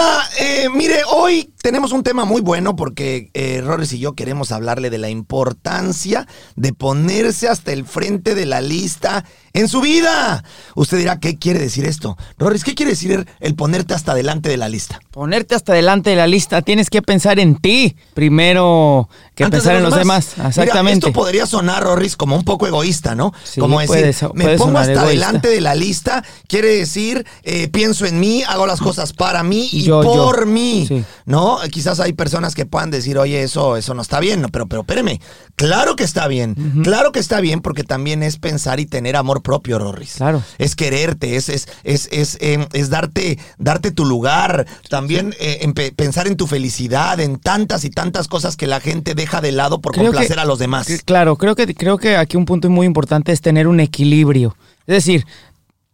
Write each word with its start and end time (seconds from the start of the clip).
Oiga, 0.00 0.30
eh, 0.38 0.68
mire, 0.70 1.02
hoy 1.04 1.52
tenemos 1.62 1.92
un 1.92 2.02
tema 2.02 2.24
muy 2.24 2.40
bueno 2.40 2.74
porque 2.74 3.30
eh, 3.34 3.60
Rorris 3.64 3.92
y 3.92 3.98
yo 3.98 4.14
queremos 4.14 4.50
hablarle 4.52 4.88
de 4.90 4.98
la 4.98 5.10
importancia 5.10 6.26
de 6.56 6.72
ponerse 6.72 7.48
hasta 7.48 7.72
el 7.72 7.84
frente 7.84 8.34
de 8.34 8.46
la 8.46 8.60
lista 8.60 9.24
en 9.52 9.68
su 9.68 9.80
vida. 9.80 10.42
Usted 10.74 10.98
dirá, 10.98 11.18
¿qué 11.20 11.36
quiere 11.38 11.58
decir 11.58 11.84
esto? 11.84 12.16
Rorris, 12.38 12.64
¿qué 12.64 12.74
quiere 12.74 12.92
decir 12.92 13.26
el 13.40 13.54
ponerte 13.54 13.92
hasta 13.94 14.14
delante 14.14 14.48
de 14.48 14.56
la 14.56 14.68
lista? 14.68 15.00
Ponerte 15.10 15.54
hasta 15.54 15.72
delante 15.74 16.10
de 16.10 16.16
la 16.16 16.26
lista, 16.26 16.62
tienes 16.62 16.88
que 16.88 17.02
pensar 17.02 17.38
en 17.38 17.56
ti 17.56 17.94
primero 18.14 19.08
que 19.34 19.44
Antes 19.44 19.58
pensar 19.60 19.72
de 19.74 19.78
en 19.78 19.84
los 19.84 19.96
demás. 19.98 20.34
Exactamente. 20.46 21.08
esto 21.08 21.12
podría 21.18 21.46
sonar, 21.46 21.82
Rorris, 21.82 22.16
como 22.16 22.36
un 22.36 22.44
poco 22.44 22.66
egoísta, 22.68 23.14
¿no? 23.14 23.34
Sí, 23.44 23.60
como 23.60 23.80
puede 23.84 24.06
decir, 24.06 24.28
me 24.34 24.56
pongo 24.56 24.78
hasta 24.78 24.92
egoísta. 24.92 25.08
delante 25.10 25.48
de 25.48 25.60
la 25.60 25.74
lista, 25.74 26.24
quiere 26.46 26.68
decir, 26.76 27.26
eh, 27.42 27.68
pienso 27.68 28.06
en 28.06 28.18
mí, 28.20 28.42
hago 28.46 28.66
las 28.66 28.80
cosas 28.80 29.12
para 29.12 29.42
mí 29.42 29.68
y 29.72 29.82
Yo, 29.82 30.02
yo. 30.02 30.10
por 30.12 30.46
mí, 30.46 30.84
Sí. 30.86 31.04
¿no? 31.26 31.49
Quizás 31.70 32.00
hay 32.00 32.12
personas 32.12 32.54
que 32.54 32.66
puedan 32.66 32.90
decir, 32.90 33.18
oye, 33.18 33.42
eso, 33.42 33.76
eso 33.76 33.94
no 33.94 34.02
está 34.02 34.20
bien, 34.20 34.40
no, 34.42 34.48
pero, 34.48 34.66
pero 34.66 34.82
espéreme, 34.82 35.20
claro 35.56 35.96
que 35.96 36.04
está 36.04 36.26
bien, 36.28 36.54
claro 36.84 37.12
que 37.12 37.18
está 37.18 37.40
bien 37.40 37.60
porque 37.60 37.84
también 37.84 38.22
es 38.22 38.38
pensar 38.38 38.80
y 38.80 38.86
tener 38.86 39.16
amor 39.16 39.42
propio, 39.42 39.78
Rorris. 39.78 40.14
Claro. 40.16 40.42
Es 40.58 40.76
quererte, 40.76 41.36
es, 41.36 41.48
es, 41.48 41.68
es, 41.84 42.08
es, 42.12 42.38
em, 42.40 42.66
es 42.72 42.90
darte, 42.90 43.38
darte 43.58 43.90
tu 43.90 44.04
lugar, 44.04 44.66
también 44.88 45.34
eh, 45.40 45.58
en 45.62 45.72
pe- 45.72 45.92
pensar 45.92 46.26
en 46.26 46.36
tu 46.36 46.46
felicidad, 46.46 47.20
en 47.20 47.38
tantas 47.38 47.84
y 47.84 47.90
tantas 47.90 48.28
cosas 48.28 48.56
que 48.56 48.66
la 48.66 48.80
gente 48.80 49.14
deja 49.14 49.40
de 49.40 49.52
lado 49.52 49.80
por 49.80 49.92
Creo 49.92 50.06
que- 50.06 50.16
complacer 50.16 50.38
a 50.38 50.44
los 50.44 50.58
demás. 50.58 50.86
que- 50.86 50.98
Claro, 50.98 51.36
creo 51.36 51.54
que, 51.54 51.74
creo 51.74 51.98
que 51.98 52.16
aquí 52.16 52.36
un 52.36 52.44
punto 52.46 52.68
muy 52.70 52.86
importante 52.86 53.32
es 53.32 53.40
tener 53.40 53.66
un 53.68 53.80
equilibrio. 53.80 54.56
Es 54.86 54.94
decir, 55.04 55.24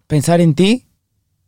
pensar 0.06 0.40
en 0.40 0.54
ti, 0.54 0.85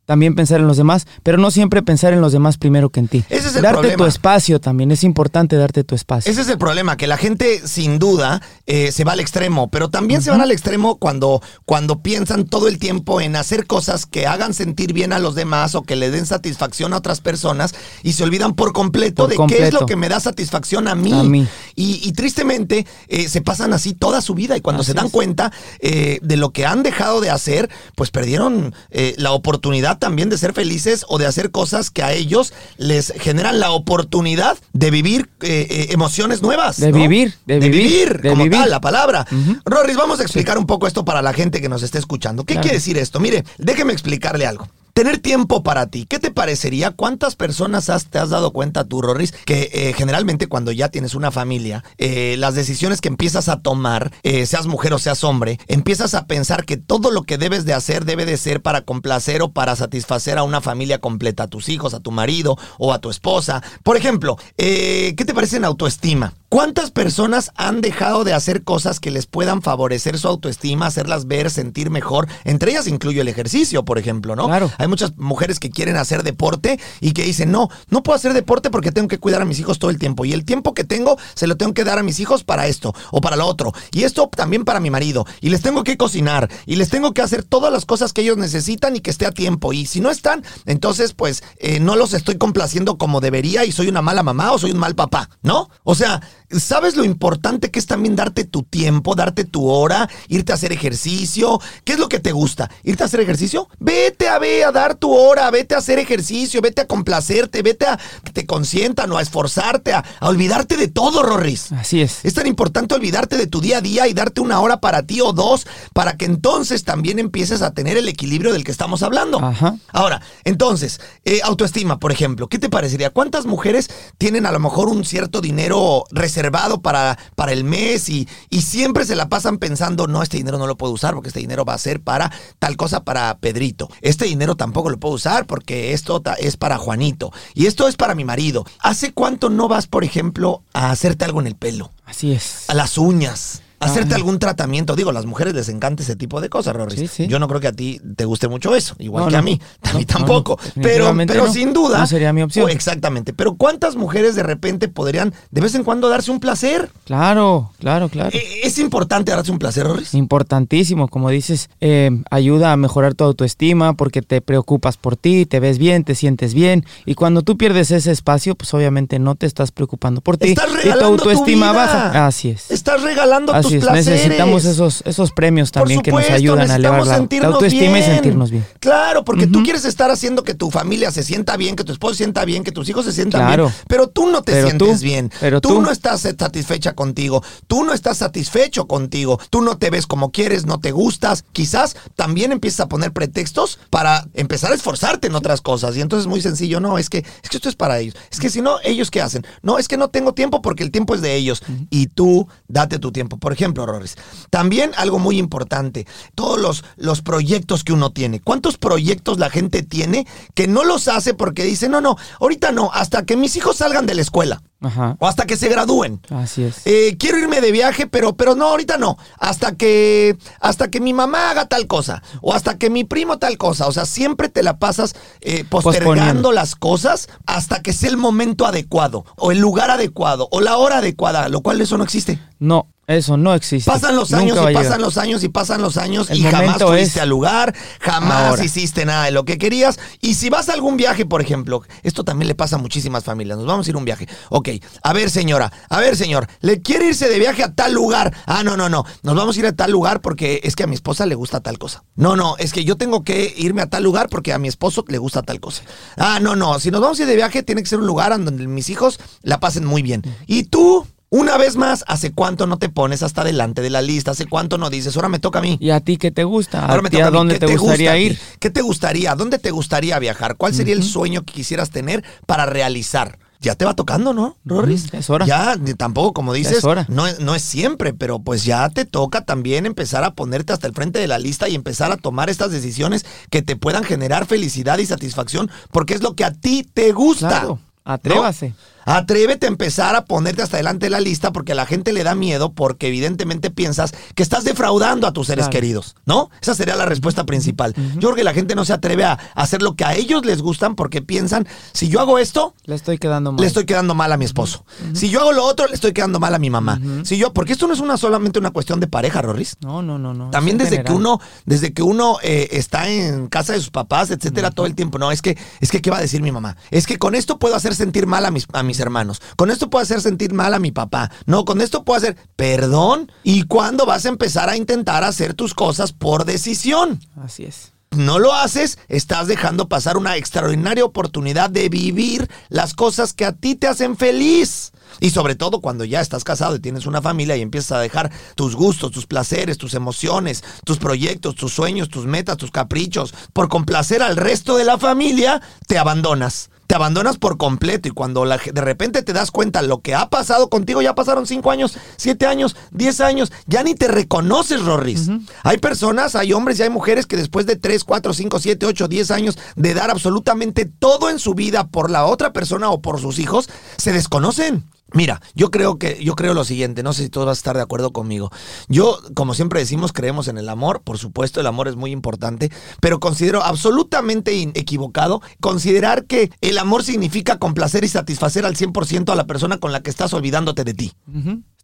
también 0.09 0.35
pensar 0.35 0.59
en 0.59 0.67
los 0.67 0.79
demás, 0.79 1.07
pero 1.23 1.37
no 1.37 1.51
siempre 1.51 1.83
pensar 1.83 2.15
en 2.15 2.23
los 2.23 2.33
demás 2.33 2.57
primero 2.57 2.89
que 2.89 2.99
en 3.01 3.09
ti. 3.09 3.25
Ese 3.29 3.49
es 3.49 3.57
el 3.57 3.63
darte 3.63 3.77
tu 3.77 3.89
problema. 3.89 4.09
espacio 4.09 4.59
también, 4.59 4.91
es 4.91 5.05
importante 5.05 5.57
darte 5.57 5.85
tu 5.85 5.95
espacio. 5.95 6.33
Ese 6.33 6.41
es 6.41 6.49
el 6.49 6.57
problema, 6.57 6.97
que 6.97 7.07
la 7.07 7.19
gente 7.19 7.61
sin 7.69 7.99
duda 7.99 8.41
eh, 8.65 8.91
se 8.91 9.05
va 9.05 9.13
al 9.13 9.21
extremo, 9.21 9.69
pero 9.69 9.91
también 9.91 10.23
se 10.23 10.31
van 10.31 10.41
al 10.41 10.51
extremo 10.51 10.97
cuando, 10.97 11.43
cuando 11.67 12.01
piensan 12.01 12.47
todo 12.47 12.69
el 12.69 12.79
tiempo 12.79 13.21
en 13.21 13.37
hacer 13.37 13.67
cosas 13.67 14.07
que 14.07 14.27
hagan 14.27 14.55
sentir 14.55 14.95
bien 14.95 15.13
a 15.13 15.19
los 15.19 15.35
demás 15.35 15.75
o 15.75 15.83
que 15.83 15.95
le 15.95 16.11
den 16.11 16.25
satisfacción 16.25 16.95
a 16.95 16.97
otras 16.97 17.21
personas 17.21 17.75
y 18.03 18.15
se 18.15 18.25
olvidan 18.25 18.55
por 18.55 18.73
completo 18.73 19.29
Por 19.29 19.51
de 19.51 19.55
qué 19.55 19.67
es 19.67 19.75
lo 19.75 19.85
que 19.85 19.97
me 19.97 20.09
da 20.09 20.21
satisfacción 20.21 20.89
a 20.89 20.95
mí. 20.95 21.13
A 21.13 21.23
mí. 21.23 21.47
Y, 21.75 22.01
y 22.03 22.13
tristemente 22.13 22.87
eh, 23.09 23.29
se 23.29 23.43
pasan 23.43 23.75
así 23.75 23.93
toda 23.93 24.23
su 24.23 24.33
vida 24.33 24.57
y 24.57 24.63
cuando 24.63 24.81
Así 24.81 24.93
se 24.93 24.95
dan 24.95 25.07
es. 25.09 25.13
cuenta 25.13 25.53
eh, 25.81 26.19
de 26.23 26.39
lo 26.39 26.49
que 26.51 26.65
han 26.65 26.83
dejado 26.83 27.21
de 27.21 27.29
hacer, 27.29 27.69
pues 27.95 28.11
perdieron 28.11 28.75
eh, 28.91 29.15
la 29.19 29.33
oportunidad 29.33 29.98
también 29.99 30.29
de 30.29 30.39
ser 30.39 30.53
felices 30.53 31.05
o 31.09 31.19
de 31.19 31.27
hacer 31.27 31.51
cosas 31.51 31.91
que 31.91 32.03
a 32.03 32.13
ellos 32.13 32.53
les 32.77 33.13
generan 33.19 33.61
la 33.61 33.71
oportunidad 33.73 34.57
de 34.73 34.91
vivir 34.91 35.29
eh, 35.43 35.67
eh, 35.71 35.87
emociones 35.91 36.43
nuevas. 36.43 36.79
De 36.79 36.91
¿no? 36.93 36.99
vivir, 36.99 37.35
de 37.47 37.59
vivir, 37.61 38.21
de 38.21 38.31
como 38.31 38.45
vivir. 38.45 38.59
tal, 38.61 38.71
la 38.71 38.81
palabra. 38.81 39.27
Rorris, 39.65 39.97
vamos 39.97 40.21
a 40.21 40.23
explicar 40.23 40.59
un 40.59 40.67
poco 40.67 40.87
esto 40.87 41.05
para 41.05 41.23
la 41.23 41.33
gente 41.33 41.61
que 41.61 41.69
nos 41.69 41.83
esté 41.83 41.99
escuchando. 41.99 42.45
¿Qué 42.45 42.55
Claro. 42.55 42.63
quiere 42.63 42.77
decir 42.79 42.99
esto? 42.99 43.21
Mire, 43.21 43.45
déjeme 43.59 43.93
explicarle 43.93 44.47
algo. 44.47 44.69
Tener 44.99 45.19
tiempo 45.19 45.63
para 45.63 45.87
ti, 45.87 46.07
¿qué 46.07 46.19
te 46.19 46.33
parecería? 46.33 46.91
¿Cuántas 46.91 47.37
personas 47.37 47.89
has- 47.89 48.07
te 48.07 48.19
has 48.19 48.31
dado 48.31 48.51
cuenta 48.53 48.83
tú, 48.83 49.01
Rorris, 49.01 49.31
que 49.31 49.71
eh, 49.73 49.93
generalmente 49.97 50.49
cuando 50.49 50.73
ya 50.73 50.89
tienes 50.89 51.15
una 51.15 51.31
familia, 51.31 51.85
eh, 51.99 52.35
las 52.37 52.57
decisiones 52.57 53.01
que 53.01 53.07
empiezas 53.07 53.49
a 53.49 53.61
tomar, 53.61 54.11
eh, 54.25 54.45
seas 54.45 54.67
mujer 54.67 54.93
o 54.95 54.99
seas 54.99 55.23
hombre, 55.23 55.61
empiezas 55.69 56.15
a 56.15 56.27
pensar 56.27 56.65
que 56.65 56.79
todo 56.79 57.13
lo 57.13 57.23
que 57.23 57.39
debes 57.39 57.65
de 57.65 57.75
hacer 57.75 58.07
debe 58.07 58.27
de 58.27 58.37
ser 58.37 58.61
para 58.61 58.81
complacer 58.81 59.41
o 59.41 59.53
para 59.53 59.77
satisfacer 59.77 60.37
a 60.37 60.43
una 60.43 60.61
familia 60.61 60.99
completa, 60.99 61.45
a 61.45 61.47
tus 61.47 61.69
hijos, 61.69 61.95
a 61.95 62.01
tu 62.01 62.11
marido 62.11 62.59
o 62.79 62.93
a 62.93 62.99
tu 62.99 63.09
esposa. 63.09 63.63
Por 63.85 63.97
ejemplo, 63.97 64.37
¿qué 64.57 65.15
te 65.17 65.33
parece 65.33 65.59
en 65.59 65.65
autoestima? 65.65 66.35
¿Cuántas 66.51 66.91
personas 66.91 67.53
han 67.57 67.83
dejado 67.83 68.25
de 68.25 68.33
hacer 68.33 68.65
cosas 68.65 69.01
que 69.01 69.11
les 69.11 69.27
puedan 69.27 69.61
favorecer 69.61 70.19
su 70.19 70.29
autoestima, 70.29 70.87
hacerlas 70.87 71.27
ver, 71.27 71.51
sentir 71.51 71.91
mejor? 71.91 72.27
Entre 72.45 72.71
ellas 72.71 72.87
incluyo 72.87 73.21
el 73.21 73.29
ejercicio, 73.29 73.85
por 73.85 73.99
ejemplo, 73.99 74.35
¿no? 74.35 74.47
Claro. 74.47 74.71
Hay 74.79 74.89
muchas 74.89 75.15
mujeres 75.19 75.59
que 75.59 75.69
quieren 75.69 75.97
hacer 75.97 76.23
deporte 76.23 76.81
y 77.03 77.13
que 77.13 77.25
dicen, 77.25 77.53
no, 77.53 77.69
no 77.91 78.03
puedo 78.03 78.17
hacer 78.17 78.33
deporte 78.33 78.71
porque 78.71 78.93
tengo 78.93 79.09
que 79.09 79.19
cuidar 79.19 79.43
a 79.43 79.45
mis 79.45 79.59
hijos 79.59 79.79
todo 79.79 79.91
el 79.91 79.99
tiempo. 79.99 80.25
Y 80.25 80.33
el 80.33 80.47
tiempo 80.47 80.73
que 80.73 80.85
tengo 80.85 81.19
se 81.35 81.47
lo 81.47 81.59
tengo 81.59 81.75
que 81.75 81.85
dar 81.85 81.99
a 81.99 82.03
mis 82.03 82.19
hijos 82.19 82.45
para 82.45 82.67
esto 82.67 82.95
o 83.11 83.21
para 83.21 83.37
lo 83.37 83.47
otro. 83.47 83.75
Y 83.93 84.05
esto 84.05 84.31
también 84.35 84.65
para 84.65 84.81
mi 84.81 84.89
marido. 84.89 85.27
Y 85.43 85.51
les 85.51 85.61
tengo 85.61 85.85
que 85.85 85.99
cocinar. 85.99 86.51
Y 86.65 86.77
les 86.77 86.89
tengo 86.89 87.13
que 87.13 87.21
hacer 87.21 87.45
todas 87.45 87.71
las 87.71 87.85
cosas 87.85 88.15
que 88.15 88.23
ellos 88.23 88.39
necesitan 88.39 88.97
y 88.97 89.01
que 89.01 89.11
esté 89.11 89.27
a 89.27 89.33
tiempo. 89.33 89.75
Y 89.75 89.85
si 89.85 90.01
no 90.01 90.11
están, 90.11 90.43
entonces 90.65 91.13
pues 91.13 91.43
eh, 91.59 91.79
no 91.79 91.95
los 91.95 92.15
estoy 92.15 92.39
complaciendo 92.39 92.97
como 92.97 93.21
debería 93.21 93.67
y 93.67 93.73
soy 93.73 93.89
una 93.89 94.01
mala 94.01 94.23
mamá 94.23 94.53
o 94.53 94.59
soy 94.59 94.71
un 94.71 94.79
mal 94.79 94.95
papá, 94.95 95.29
¿no? 95.43 95.69
O 95.85 95.95
sea, 95.95 96.23
¿sabes 96.51 96.97
lo 96.97 97.05
importante 97.05 97.71
que 97.71 97.79
es 97.79 97.87
también 97.87 98.17
darte 98.17 98.45
tu 98.45 98.63
tiempo, 98.63 99.15
darte 99.15 99.45
tu 99.45 99.69
hora, 99.69 100.09
irte 100.29 100.53
a 100.53 100.55
hacer 100.55 100.73
ejercicio? 100.73 101.61
¿Qué 101.85 101.93
es 101.95 101.99
lo 101.99 102.09
que 102.09 102.21
te 102.21 102.33
gusta? 102.33 102.71
¿Irte 102.85 103.03
a 103.03 103.07
hacer 103.07 103.21
ejercicio? 103.21 103.69
Vete 103.79 104.29
a 104.29 104.39
ver, 104.39 104.65
a 104.65 104.73
dar 104.73 104.95
tu 104.95 105.15
hora, 105.15 105.51
vete 105.51 105.75
a 105.75 105.79
hacer 105.79 105.99
ejercicio, 105.99 106.61
vete 106.61 106.83
a 106.83 106.87
complacerte, 106.87 107.63
vete 107.63 107.87
a 107.87 107.99
que 108.25 108.33
te 108.33 108.47
consientan 108.47 109.11
o 109.13 109.19
a 109.19 109.23
esforzarte, 109.23 109.93
a, 109.93 110.05
a 110.21 110.29
olvidarte 110.29 110.77
de 110.77 110.89
todo, 110.89 111.23
Rorris. 111.23 111.73
Así 111.73 112.01
es. 112.01 112.25
Es 112.25 112.35
tan 112.35 112.47
importante 112.47 112.95
olvidarte 112.95 113.37
de 113.37 113.47
tu 113.47 113.61
día 113.61 113.79
a 113.79 113.81
día 113.81 114.09
y 114.09 114.15
darte 114.15 114.41
una 114.41 114.61
hora 114.61 114.81
para 114.81 115.03
ti 115.03 115.21
o 115.21 115.33
dos 115.33 115.67
para 115.93 116.17
que 116.17 116.25
entonces 116.25 116.85
también 116.85 117.19
empieces 117.19 117.63
a 117.63 117.73
tener 117.73 117.97
el 117.97 118.09
equilibrio 118.09 118.53
del 118.53 118.65
que 118.65 118.73
estamos 118.73 119.03
hablando. 119.03 119.39
Ajá. 119.45 119.77
Ahora, 119.93 120.23
entonces, 120.45 121.01
eh, 121.25 121.41
autoestima, 121.45 121.99
por 121.99 122.13
ejemplo, 122.13 122.49
¿qué 122.49 122.59
te 122.59 122.71
parecería? 122.71 123.11
¿Cuántas 123.11 123.47
mujeres 123.47 123.91
tienen 124.17 124.47
a 124.47 124.53
lo 124.53 124.61
mejor 124.61 124.89
un 124.89 125.05
cierto 125.05 125.41
dinero 125.41 126.05
reservado 126.11 126.38
para, 126.81 127.19
para 127.35 127.53
el 127.53 127.65
mes 127.65 128.09
y, 128.09 128.29
y 128.51 128.63
siempre 128.63 129.05
se 129.05 129.17
la 129.17 129.29
pasan 129.29 129.59
pensando, 129.59 130.07
no, 130.07 130.23
este 130.23 130.37
dinero 130.37 130.59
no 130.59 130.67
lo 130.67 130.77
puedo 130.77 130.93
usar 130.93 131.15
porque 131.15 131.29
este 131.29 131.41
dinero 131.41 131.65
va 131.65 131.75
a 131.75 131.79
ser 131.79 132.01
para 132.01 132.31
tal 132.59 132.77
cosa 132.77 133.05
para 133.05 133.39
Pedrito. 133.39 133.89
Este 134.01 134.25
dinero 134.27 134.57
tampoco 134.57 134.91
lo 134.91 134.99
puedo 134.99 135.15
usar 135.15 135.47
porque 135.47 135.93
esto 135.93 136.23
es 136.39 136.57
para 136.57 136.79
Juanito. 136.79 137.33
Y 137.55 137.67
esto 137.67 137.89
es 137.89 137.97
para 137.97 138.15
mi 138.15 138.25
marido. 138.25 138.65
¿Hace 138.81 139.13
cuánto 139.13 139.51
no 139.51 139.69
vas, 139.69 139.87
por 139.87 140.05
ejemplo, 140.05 140.63
a 140.73 140.91
hacerte 140.91 141.25
algo 141.25 141.41
en 141.41 141.47
el 141.47 141.57
pelo? 141.57 141.91
Así 142.05 142.33
es. 142.33 142.65
a 142.69 142.75
las 142.75 142.97
uñas. 142.97 143.63
Hacerte 143.81 144.09
Ajá. 144.09 144.17
algún 144.17 144.39
tratamiento. 144.39 144.97
Digo, 144.97 145.11
a 145.11 145.13
las 145.13 145.27
mujeres 145.27 145.55
les 145.55 145.69
encanta 145.69 146.03
ese 146.03 146.17
tipo 146.17 146.41
de 146.41 146.49
cosas. 146.49 146.75
Sí, 146.95 147.07
sí. 147.07 147.27
Yo 147.29 147.39
no 147.39 147.47
creo 147.49 147.61
que 147.61 147.69
a 147.69 147.73
ti 147.73 148.01
te 148.17 148.25
guste 148.25 148.49
mucho 148.49 148.75
eso, 148.75 148.95
igual 148.99 149.25
No, 149.25 149.31
que 149.31 149.37
a 149.37 149.43
mí. 149.43 149.61
A 149.83 149.93
mí 149.95 150.01
No, 150.01 150.07
tampoco. 150.07 150.59
pero 150.83 151.15
pero 151.27 151.53
sin 151.53 151.73
duda. 151.73 151.99
No 151.99 152.07
sería 152.07 152.33
mi 152.33 152.43
opción. 152.43 152.67
Oh, 152.67 152.69
exactamente. 152.69 153.33
Pero 153.33 153.55
¿cuántas 153.55 153.97
mujeres 153.97 154.35
de 154.35 154.43
repente 154.43 154.89
podrían 154.89 155.33
de 155.51 155.61
vez 155.61 155.75
en 155.75 155.85
cuando 155.85 156.09
darse 156.09 156.31
un 156.31 156.41
placer? 156.41 156.91
Claro, 157.05 157.71
claro, 157.79 158.09
claro. 158.09 158.31
Eh, 158.33 158.61
Es 158.65 158.79
importante 158.79 159.31
darse 159.31 159.51
un 159.53 159.59
placer, 159.59 159.87
Rorris. 159.87 160.13
Importantísimo, 160.15 161.09
como 161.09 161.31
dices, 161.31 161.69
eh, 161.81 162.11
ayuda 162.31 162.73
a 162.73 162.77
mejorar 162.77 163.15
tu 163.15 163.25
autoestima 163.25 163.95
porque 163.95 164.23
te 164.23 164.41
preocupas 164.41 164.97
por 164.97 165.17
ti, 165.17 165.47
te 165.47 165.61
ves 165.61 165.79
bien, 165.79 166.05
te 166.05 166.15
sientes 166.15 166.55
bien 166.55 166.85
y 167.07 167.15
cuando 167.15 167.43
tú 167.43 167.57
pierdes 167.57 167.91
ese 167.91 168.11
espacio, 168.11 168.55
pues 168.55 168.73
obviamente 168.75 169.19
no 169.19 169.35
te 169.35 169.47
estás 169.47 169.71
preocupando 169.73 170.21
por 170.21 170.37
ti 170.37 170.49
Estás 170.51 170.67
y 170.67 170.71
tu 170.71 170.77
regalando 170.77 171.17
tu 171.23 171.29
autoestima 171.31 171.71
vida. 171.73 171.81
baja. 171.87 172.27
Así 172.27 172.51
es. 172.51 172.71
Estás 172.71 173.03
regalando 173.03 173.53
Así 173.53 173.68
tus 173.71 173.91
necesitamos 173.91 174.65
esos, 174.65 175.03
esos 175.07 175.33
premios 175.33 175.73
también 175.73 176.01
que 176.03 176.11
nos 176.11 176.21
supuesto, 176.23 176.35
ayudan 176.37 176.71
a 176.71 176.77
elevar 176.77 177.07
la, 177.07 177.17
autoestima 177.17 177.99
y 177.99 178.03
bien. 178.03 178.05
sentirnos 178.05 178.51
bien. 178.51 178.67
Claro, 178.81 179.25
porque 179.25 179.47
tú 179.47 179.59
Ujú. 179.59 179.65
quieres 179.65 179.85
estar 179.85 180.11
haciendo 180.11 180.45
que 180.45 180.55
tu 180.55 180.71
familia 180.71 181.11
se 181.11 181.23
sienta 181.23 181.57
bien, 181.57 181.77
que 181.77 181.85
tu 181.85 181.93
esposo 181.93 182.15
se 182.15 182.19
sienta 182.19 182.45
bien, 182.45 182.65
que 182.65 182.73
tus 182.73 182.89
hijos 182.89 183.05
se 183.05 183.13
sientan 183.13 183.47
Claro. 183.47 183.65
bien, 183.67 183.75
pero 183.89 184.09
tú 184.09 184.27
no 184.31 184.43
te 184.43 184.53
Pero 184.53 184.69
sientes 184.69 184.99
tú, 184.99 185.05
bien. 185.05 185.31
pero 185.41 185.61
tú, 185.61 185.69
tú. 185.71 185.83
no 185.83 185.91
estás 185.91 186.21
satisfecha 186.21 186.95
contigo, 186.95 187.43
tú 187.67 187.85
no 187.85 187.93
estás 187.93 188.19
satisfecho 188.19 188.87
contigo, 188.87 189.39
tú 189.51 189.61
no 189.63 189.79
te 189.79 189.91
ves 189.91 190.07
como 190.07 190.31
quieres, 190.33 190.67
no 190.67 190.81
te 190.81 190.93
gustas. 190.93 191.45
Quizás 191.53 191.97
también 192.17 192.53
empiezas 192.53 192.81
a 192.81 192.89
poner 192.89 193.13
pretextos 193.13 193.79
para 193.91 194.27
empezar 194.35 194.73
a 194.73 194.75
esforzarte 194.75 195.27
en 195.29 195.35
otras 195.35 195.61
cosas. 195.61 195.97
Y 195.97 196.01
entonces 196.01 196.25
es 196.25 196.29
muy 196.29 196.41
sencillo, 196.41 196.81
no, 196.81 196.99
es 196.99 197.09
que, 197.11 197.19
es 197.19 197.49
que 197.51 197.57
esto 197.57 197.69
es 197.69 197.77
para 197.77 197.99
ellos. 197.99 198.15
Es 198.31 198.41
que 198.41 198.51
si 198.51 198.61
no, 198.63 198.77
ellos 198.85 199.11
qué 199.11 199.21
hacen? 199.23 199.47
No, 199.63 199.79
es 199.79 199.89
que 199.89 199.97
no 199.97 200.09
tengo 200.09 200.33
tiempo 200.35 200.63
porque 200.63 200.83
el 200.83 200.91
tiempo 200.91 201.15
es 201.15 201.21
de 201.21 201.35
ellos. 201.35 201.63
Y 201.91 202.07
tú 202.07 202.49
date 202.69 202.99
tu 202.99 203.13
tiempo. 203.13 203.39
Por 203.39 203.53
ejemplo, 203.59 203.87
Rorris, 203.87 204.17
también 204.51 204.93
algo 204.97 205.19
muy 205.19 205.39
importante, 205.39 206.07
todos 206.35 206.59
los, 206.61 206.85
los 206.97 207.23
proyectos 207.23 207.85
que 207.85 207.93
uno 207.93 208.11
tiene. 208.13 208.41
¿Cuántos 208.41 208.79
proyectos 208.79 209.39
la 209.39 209.51
gente 209.51 209.83
tiene 209.83 210.27
que 210.55 210.69
no 210.69 210.85
los 210.85 211.09
hace 211.09 211.35
porque 211.35 211.65
dice, 211.65 211.89
no, 211.89 212.01
no, 212.01 212.17
ahorita 212.41 212.73
no, 212.73 212.91
hasta 212.93 213.25
que 213.25 213.37
mis 213.37 213.57
hijos 213.57 213.77
salgan 213.77 214.07
de 214.07 214.15
la 214.15 214.23
escuela 214.23 214.63
Ajá. 214.81 215.17
o 215.19 215.27
hasta 215.27 215.47
que 215.47 215.57
se 215.57 215.69
gradúen? 215.69 216.21
Así 216.31 216.63
es. 216.65 216.83
Eh, 216.87 217.17
quiero 217.19 217.39
irme 217.39 217.61
de 217.61 217.73
viaje, 217.73 218.07
pero, 218.07 218.37
pero 218.37 218.55
no, 218.55 218.67
ahorita 218.69 218.97
no. 218.99 219.17
Hasta 219.39 219.73
que, 219.77 220.37
hasta 220.61 220.89
que 220.89 221.01
mi 221.01 221.13
mamá 221.13 221.51
haga 221.51 221.67
tal 221.67 221.87
cosa. 221.87 222.23
O 222.41 222.55
hasta 222.55 222.79
que 222.79 222.91
mi 222.91 223.05
primo 223.05 223.39
tal 223.39 223.59
cosa. 223.59 223.87
O 223.87 223.93
sea, 223.93 224.05
siempre 224.07 224.49
te 224.49 224.63
la 224.63 224.79
pasas 224.79 225.15
eh, 225.41 225.65
postergando 225.69 226.15
Posponiendo. 226.15 226.53
las 226.53 226.75
cosas 226.77 227.29
hasta 227.47 227.83
que 227.83 227.93
sea 227.93 228.11
el 228.11 228.17
momento 228.17 228.67
adecuado. 228.67 229.25
O 229.37 229.51
el 229.53 229.59
lugar 229.59 229.91
adecuado. 229.91 230.49
O 230.53 230.61
la 230.61 230.77
hora 230.77 230.99
adecuada. 230.99 231.49
Lo 231.49 231.61
cual 231.61 231.81
eso 231.81 231.99
no 231.99 232.05
existe. 232.05 232.39
No. 232.59 232.89
Eso 233.09 233.39
no 233.39 233.55
existe. 233.55 233.91
Pasan 233.91 234.17
los 234.17 234.31
Nunca 234.31 234.43
años 234.43 234.71
y 234.71 234.75
pasan 234.75 235.01
los 235.01 235.17
años 235.17 235.43
y 235.43 235.49
pasan 235.49 235.81
los 235.81 235.97
años 235.97 236.29
El 236.29 236.41
y 236.41 236.43
jamás 236.43 236.83
fuiste 236.83 237.23
al 237.23 237.31
lugar, 237.31 237.75
jamás 238.01 238.51
ahora. 238.51 238.63
hiciste 238.63 239.07
nada 239.07 239.25
de 239.25 239.31
lo 239.31 239.47
que 239.47 239.57
querías. 239.57 239.99
Y 240.21 240.35
si 240.35 240.51
vas 240.51 240.69
a 240.69 240.75
algún 240.75 240.99
viaje, 240.99 241.25
por 241.25 241.41
ejemplo, 241.41 241.83
esto 242.03 242.23
también 242.23 242.49
le 242.49 242.55
pasa 242.55 242.77
a 242.77 242.79
muchísimas 242.79 243.25
familias. 243.25 243.57
Nos 243.57 243.67
vamos 243.67 243.87
a 243.87 243.91
ir 243.91 243.95
a 243.95 243.99
un 243.99 244.05
viaje. 244.05 244.29
Ok, 244.51 244.69
a 245.03 245.13
ver 245.15 245.31
señora, 245.31 245.73
a 245.89 246.01
ver 246.01 246.19
señor, 246.19 246.49
¿le 246.61 246.83
quiere 246.83 247.07
irse 247.07 247.31
de 247.31 247.39
viaje 247.39 247.63
a 247.63 247.73
tal 247.73 247.95
lugar? 247.95 248.37
Ah, 248.45 248.63
no, 248.63 248.77
no, 248.77 248.91
no. 248.91 249.07
Nos 249.23 249.35
vamos 249.35 249.57
a 249.57 249.61
ir 249.61 249.67
a 249.67 249.73
tal 249.73 249.91
lugar 249.91 250.21
porque 250.21 250.61
es 250.63 250.77
que 250.77 250.83
a 250.83 250.87
mi 250.87 250.95
esposa 250.95 251.25
le 251.25 251.35
gusta 251.35 251.61
tal 251.61 251.79
cosa. 251.79 252.05
No, 252.15 252.37
no, 252.37 252.59
es 252.59 252.75
que 252.75 252.85
yo 252.85 252.97
tengo 252.97 253.25
que 253.25 253.55
irme 253.57 253.81
a 253.81 253.87
tal 253.87 254.03
lugar 254.03 254.29
porque 254.29 254.53
a 254.53 254.59
mi 254.59 254.69
esposo 254.69 255.03
le 255.09 255.17
gusta 255.17 255.41
tal 255.41 255.61
cosa. 255.61 255.83
Ah, 256.19 256.41
no, 256.43 256.57
no. 256.57 256.79
Si 256.79 256.91
nos 256.91 257.01
vamos 257.01 257.19
a 257.19 257.23
ir 257.23 257.29
de 257.29 257.37
viaje, 257.37 257.63
tiene 257.63 257.83
que 257.83 257.89
ser 257.89 258.01
un 258.01 258.07
lugar 258.07 258.33
donde 258.45 258.67
mis 258.67 258.91
hijos 258.91 259.19
la 259.41 259.61
pasen 259.61 259.87
muy 259.87 260.03
bien. 260.03 260.23
Y 260.47 260.65
tú... 260.65 261.07
Una 261.31 261.59
vez 261.59 261.77
más, 261.77 262.05
¿hace 262.07 262.33
cuánto 262.33 262.67
no 262.67 262.79
te 262.79 262.89
pones 262.89 263.23
hasta 263.23 263.45
delante 263.45 263.83
de 263.83 263.91
la 263.91 264.01
lista? 264.01 264.31
¿Hace 264.31 264.47
cuánto 264.47 264.79
no 264.79 264.89
dices, 264.89 265.15
ahora 265.17 265.29
me 265.29 265.39
toca 265.39 265.59
a 265.59 265.63
mí? 265.63 265.77
¿Y 265.79 265.91
a 265.91 266.01
ti 266.01 266.17
qué 266.17 266.31
te 266.31 266.45
gusta? 266.45 266.81
Ahora 266.87 267.01
¿A 267.01 267.03
me 267.03 267.11
toca 267.11 267.27
a 267.27 267.31
mí. 267.31 267.37
dónde 267.37 267.55
¿Qué 267.55 267.61
te 267.61 267.67
gusta 267.67 267.81
gustaría 267.83 268.19
ir? 268.19 268.39
¿Qué 268.59 268.71
te 268.71 268.81
gustaría? 268.81 269.35
¿Dónde 269.35 269.59
te 269.59 269.71
gustaría 269.71 270.19
viajar? 270.19 270.57
¿Cuál 270.57 270.73
sería 270.73 270.95
el 270.95 271.03
sueño 271.03 271.43
que 271.43 271.53
quisieras 271.53 271.91
tener 271.91 272.25
para 272.47 272.65
realizar? 272.65 273.39
Ya 273.61 273.75
te 273.75 273.85
va 273.85 273.95
tocando, 273.95 274.33
¿no, 274.33 274.57
Rorris? 274.65 275.13
Es 275.13 275.29
hora. 275.29 275.45
Ya, 275.45 275.77
tampoco, 275.97 276.33
como 276.33 276.55
dices, 276.55 276.79
es 276.79 276.85
hora. 276.85 277.05
No, 277.09 277.27
es, 277.27 277.41
no 277.41 277.55
es 277.57 277.63
siempre, 277.63 278.15
pero 278.15 278.39
pues 278.39 278.65
ya 278.65 278.89
te 278.89 279.05
toca 279.05 279.45
también 279.45 279.85
empezar 279.85 280.23
a 280.23 280.33
ponerte 280.33 280.73
hasta 280.73 280.87
el 280.87 280.95
frente 280.95 281.19
de 281.19 281.27
la 281.27 281.39
lista 281.39 281.69
y 281.69 281.75
empezar 281.75 282.13
a 282.13 282.17
tomar 282.17 282.51
estas 282.51 282.71
decisiones 282.71 283.27
que 283.51 283.61
te 283.61 283.75
puedan 283.75 284.05
generar 284.05 284.47
felicidad 284.47 284.99
y 284.99 285.07
satisfacción, 285.07 285.71
porque 285.91 286.15
es 286.15 286.23
lo 286.23 286.35
que 286.37 286.45
a 286.45 286.53
ti 286.53 286.89
te 286.95 287.11
gusta. 287.13 287.49
Claro, 287.49 287.81
atrévase. 288.05 288.69
¿no? 288.69 288.75
Atrévete 289.11 289.67
a 289.67 289.69
empezar 289.71 290.15
a 290.17 290.25
ponerte 290.27 290.61
hasta 290.63 290.77
delante 290.77 291.07
de 291.07 291.11
la 291.11 291.21
lista 291.21 291.51
porque 291.51 291.73
a 291.73 291.75
la 291.75 291.87
gente 291.87 292.13
le 292.13 292.23
da 292.25 292.35
miedo 292.35 292.73
porque 292.73 293.09
evidentemente 293.09 293.71
piensas 293.71 294.13
que 294.35 294.43
estás 294.43 294.65
defraudando 294.65 295.27
a 295.27 295.33
tus 295.33 295.47
seres 295.47 295.65
Claro. 295.65 295.73
queridos, 295.73 296.15
¿no? 296.27 296.51
Esa 296.61 296.75
sería 296.75 296.95
la 296.95 297.07
respuesta 297.07 297.45
principal. 297.47 297.95
Yo 298.15 298.21
creo 298.29 298.35
que 298.35 298.45
la 298.45 298.53
gente 298.53 298.75
no 298.75 298.85
se 298.85 298.93
atreve 298.93 299.25
a 299.25 299.39
hacer 299.55 299.81
lo 299.81 299.95
que 299.97 300.05
a 300.05 300.15
ellos 300.15 300.45
les 300.45 300.61
gustan 300.61 300.95
porque 300.95 301.23
piensan, 301.23 301.67
si 301.93 302.09
yo 302.09 302.21
hago 302.21 302.39
esto, 302.39 302.75
Le 302.85 302.95
estoy 302.95 303.17
quedando 303.19 303.51
mal. 303.53 303.61
le 303.63 303.67
estoy 303.67 303.87
quedando 303.87 304.15
mal 304.15 304.31
a 304.31 304.37
mi 304.37 304.45
esposo. 304.45 304.85
Si 305.15 305.31
yo 305.31 305.41
hago 305.41 305.53
lo 305.53 305.65
otro, 305.65 305.87
le 305.87 305.95
estoy 305.95 306.13
quedando 306.13 306.39
mal 306.39 306.55
a 306.55 306.59
mi 306.59 306.69
mamá. 306.69 307.01
Si 307.25 307.39
yo, 307.39 307.53
porque 307.55 307.73
esto 307.73 307.87
no 307.87 307.95
es 307.95 308.01
una 308.01 308.19
solamente 308.19 308.59
una 308.59 308.73
cuestión 308.73 309.01
de 309.01 309.07
pareja, 309.07 309.41
Rorris. 309.41 309.77
No, 309.81 310.03
no, 310.03 310.19
no, 310.19 310.35
no. 310.35 310.51
También 310.51 310.77
desde 310.77 311.03
que 311.03 311.13
uno, 311.13 311.41
desde 311.65 311.95
que 311.95 312.03
uno 312.03 312.37
eh, 312.43 312.69
está 312.73 313.09
en 313.09 313.49
casa 313.49 313.73
de 313.73 313.79
sus 313.79 313.91
papás, 313.91 314.31
etcétera, 314.31 314.71
todo 314.71 314.85
el 314.87 314.95
tiempo. 314.95 315.19
No, 315.19 315.33
es 315.33 315.41
que, 315.41 315.57
es 315.81 315.91
que, 315.91 316.03
¿qué 316.03 316.11
va 316.11 316.19
a 316.19 316.21
decir 316.21 316.43
mi 316.43 316.53
mamá? 316.53 316.77
Es 316.91 317.07
que 317.07 317.17
con 317.19 317.35
esto 317.35 317.59
puedo 317.59 317.75
hacer 317.75 317.95
sentir 317.95 318.27
mal 318.27 318.45
a 318.45 318.51
mis, 318.51 318.67
a 318.73 318.83
mis 318.83 318.98
hermanos. 319.01 319.41
Con 319.57 319.71
esto 319.71 319.91
puedo 319.91 320.03
hacer 320.03 320.21
sentir 320.21 320.53
mal 320.53 320.75
a 320.75 320.79
mi 320.79 320.91
papá. 320.91 321.31
No, 321.47 321.65
con 321.65 321.81
esto 321.81 322.05
puedo 322.05 322.19
hacer, 322.19 322.37
perdón. 322.57 323.31
¿Y 323.43 323.63
cuándo 323.65 324.07
vas 324.07 324.25
a 324.25 324.29
empezar 324.31 324.69
a 324.69 324.77
intentar 324.77 325.25
hacer 325.25 325.55
tus 325.55 325.75
cosas 325.75 326.13
por 326.13 326.45
decisión? 326.45 327.21
Así 327.37 327.65
es. 327.65 327.93
no 328.11 328.39
lo 328.39 328.55
haces, 328.55 328.99
estás 329.09 329.47
dejando 329.47 329.89
pasar 329.89 330.17
una 330.17 330.37
extraordinaria 330.37 331.05
oportunidad 331.05 331.69
de 331.71 331.89
vivir 331.89 332.49
las 332.69 332.95
cosas 332.95 333.35
que 333.35 333.45
a 333.45 333.53
ti 333.53 333.75
te 333.75 333.87
hacen 333.87 334.17
feliz. 334.17 334.93
Y 335.21 335.31
sobre 335.31 335.55
todo 335.55 335.81
cuando 335.81 336.05
ya 336.05 336.21
estás 336.21 336.45
casado 336.45 336.77
y 336.77 336.81
tienes 336.81 337.07
una 337.07 337.23
familia 337.23 337.57
y 337.57 337.63
empiezas 337.63 337.93
a 337.93 338.01
dejar 338.01 338.31
tus 338.55 338.77
gustos, 338.77 339.11
tus 339.11 339.27
placeres, 339.27 339.79
tus 339.79 339.95
emociones, 339.95 340.63
tus 340.85 340.99
proyectos, 340.99 341.55
tus 341.55 341.73
sueños, 341.73 342.09
tus 342.09 342.27
metas, 342.27 342.57
tus 342.57 342.71
caprichos, 342.71 343.35
por 343.53 343.69
complacer 343.69 344.23
al 344.23 344.37
resto 344.37 344.77
de 344.77 344.85
la 344.85 344.99
familia, 344.99 345.61
te 345.87 345.99
abandonas. 345.99 346.71
Te 346.89 346.95
abandonas 346.95 347.37
por 347.37 347.59
completo 347.59 348.09
y 348.09 348.13
cuando 348.13 348.47
la 348.47 348.57
de 348.57 348.81
repente 348.81 349.23
te 349.23 349.35
das 349.35 349.51
cuenta 349.51 349.83
lo 349.83 350.01
que 350.01 350.15
ha 350.15 350.31
pasado 350.31 350.71
contigo, 350.71 351.03
ya 351.03 351.15
pasaron 351.15 351.47
5 351.47 351.71
años, 351.71 351.99
7 352.17 352.47
años, 352.47 352.77
10 352.93 353.21
años, 353.21 353.53
ya 353.67 353.83
ni 353.83 353.95
te 353.95 354.09
reconoces, 354.09 354.83
Rorris. 354.83 355.29
Hay 355.65 355.77
personas, 355.77 356.35
hay 356.35 356.55
hombres 356.55 356.79
y 356.79 356.85
hay 356.85 356.91
mujeres 356.91 357.27
que 357.27 357.37
después 357.37 357.67
de 357.67 357.77
3, 357.77 358.05
4, 358.05 358.33
5, 358.33 358.59
7, 358.59 358.87
8, 358.87 359.07
10 359.07 359.31
años 359.33 359.59
de 359.77 359.93
dar 359.93 360.11
absolutamente 360.11 360.87
todo 360.87 361.29
en 361.29 361.39
su 361.39 361.55
vida 361.55 361.89
por 361.89 362.11
la 362.11 362.25
otra 362.25 362.55
persona 362.55 362.89
o 362.89 363.03
por 363.03 363.21
sus 363.21 363.39
hijos, 363.39 363.69
se 363.99 364.13
desconocen. 364.13 364.85
Mira, 365.15 365.41
yo 365.55 365.71
creo 365.71 365.99
que 365.99 366.23
yo 366.23 366.35
creo 366.35 366.53
lo 366.53 366.65
siguiente, 366.65 367.03
no 367.03 367.13
sé 367.13 367.23
si 367.25 367.31
todos 367.31 367.47
vas 367.47 367.59
a 367.59 367.61
estar 367.61 367.77
de 367.77 367.83
acuerdo 367.83 368.13
conmigo. 368.13 368.51
Yo, 368.89 369.19
como 369.35 369.55
siempre 369.55 369.81
decimos, 369.81 370.13
creemos 370.13 370.49
en 370.49 370.59
el 370.59 370.69
amor, 370.69 371.01
por 371.03 371.17
supuesto, 371.17 371.61
el 371.61 371.67
amor 371.67 371.89
es 371.89 371.97
muy 371.97 372.11
importante, 372.11 372.71
pero 373.01 373.19
considero 373.19 373.63
absolutamente 373.63 374.53
equivocado 374.75 375.41
considerar 375.61 376.27
que 376.27 376.51
el 376.61 376.79
amor 376.79 377.05
significa 377.05 377.59
complacer 377.59 378.05
y 378.05 378.09
satisfacer 378.09 378.67
al 378.67 378.77
100% 378.77 379.33
a 379.33 379.35
la 379.35 379.47
persona 379.47 379.79
con 379.79 379.93
la 379.93 380.03
que 380.03 380.11
estás 380.11 380.35
olvidándote 380.35 380.85
de 380.85 380.95
ti. 380.95 381.13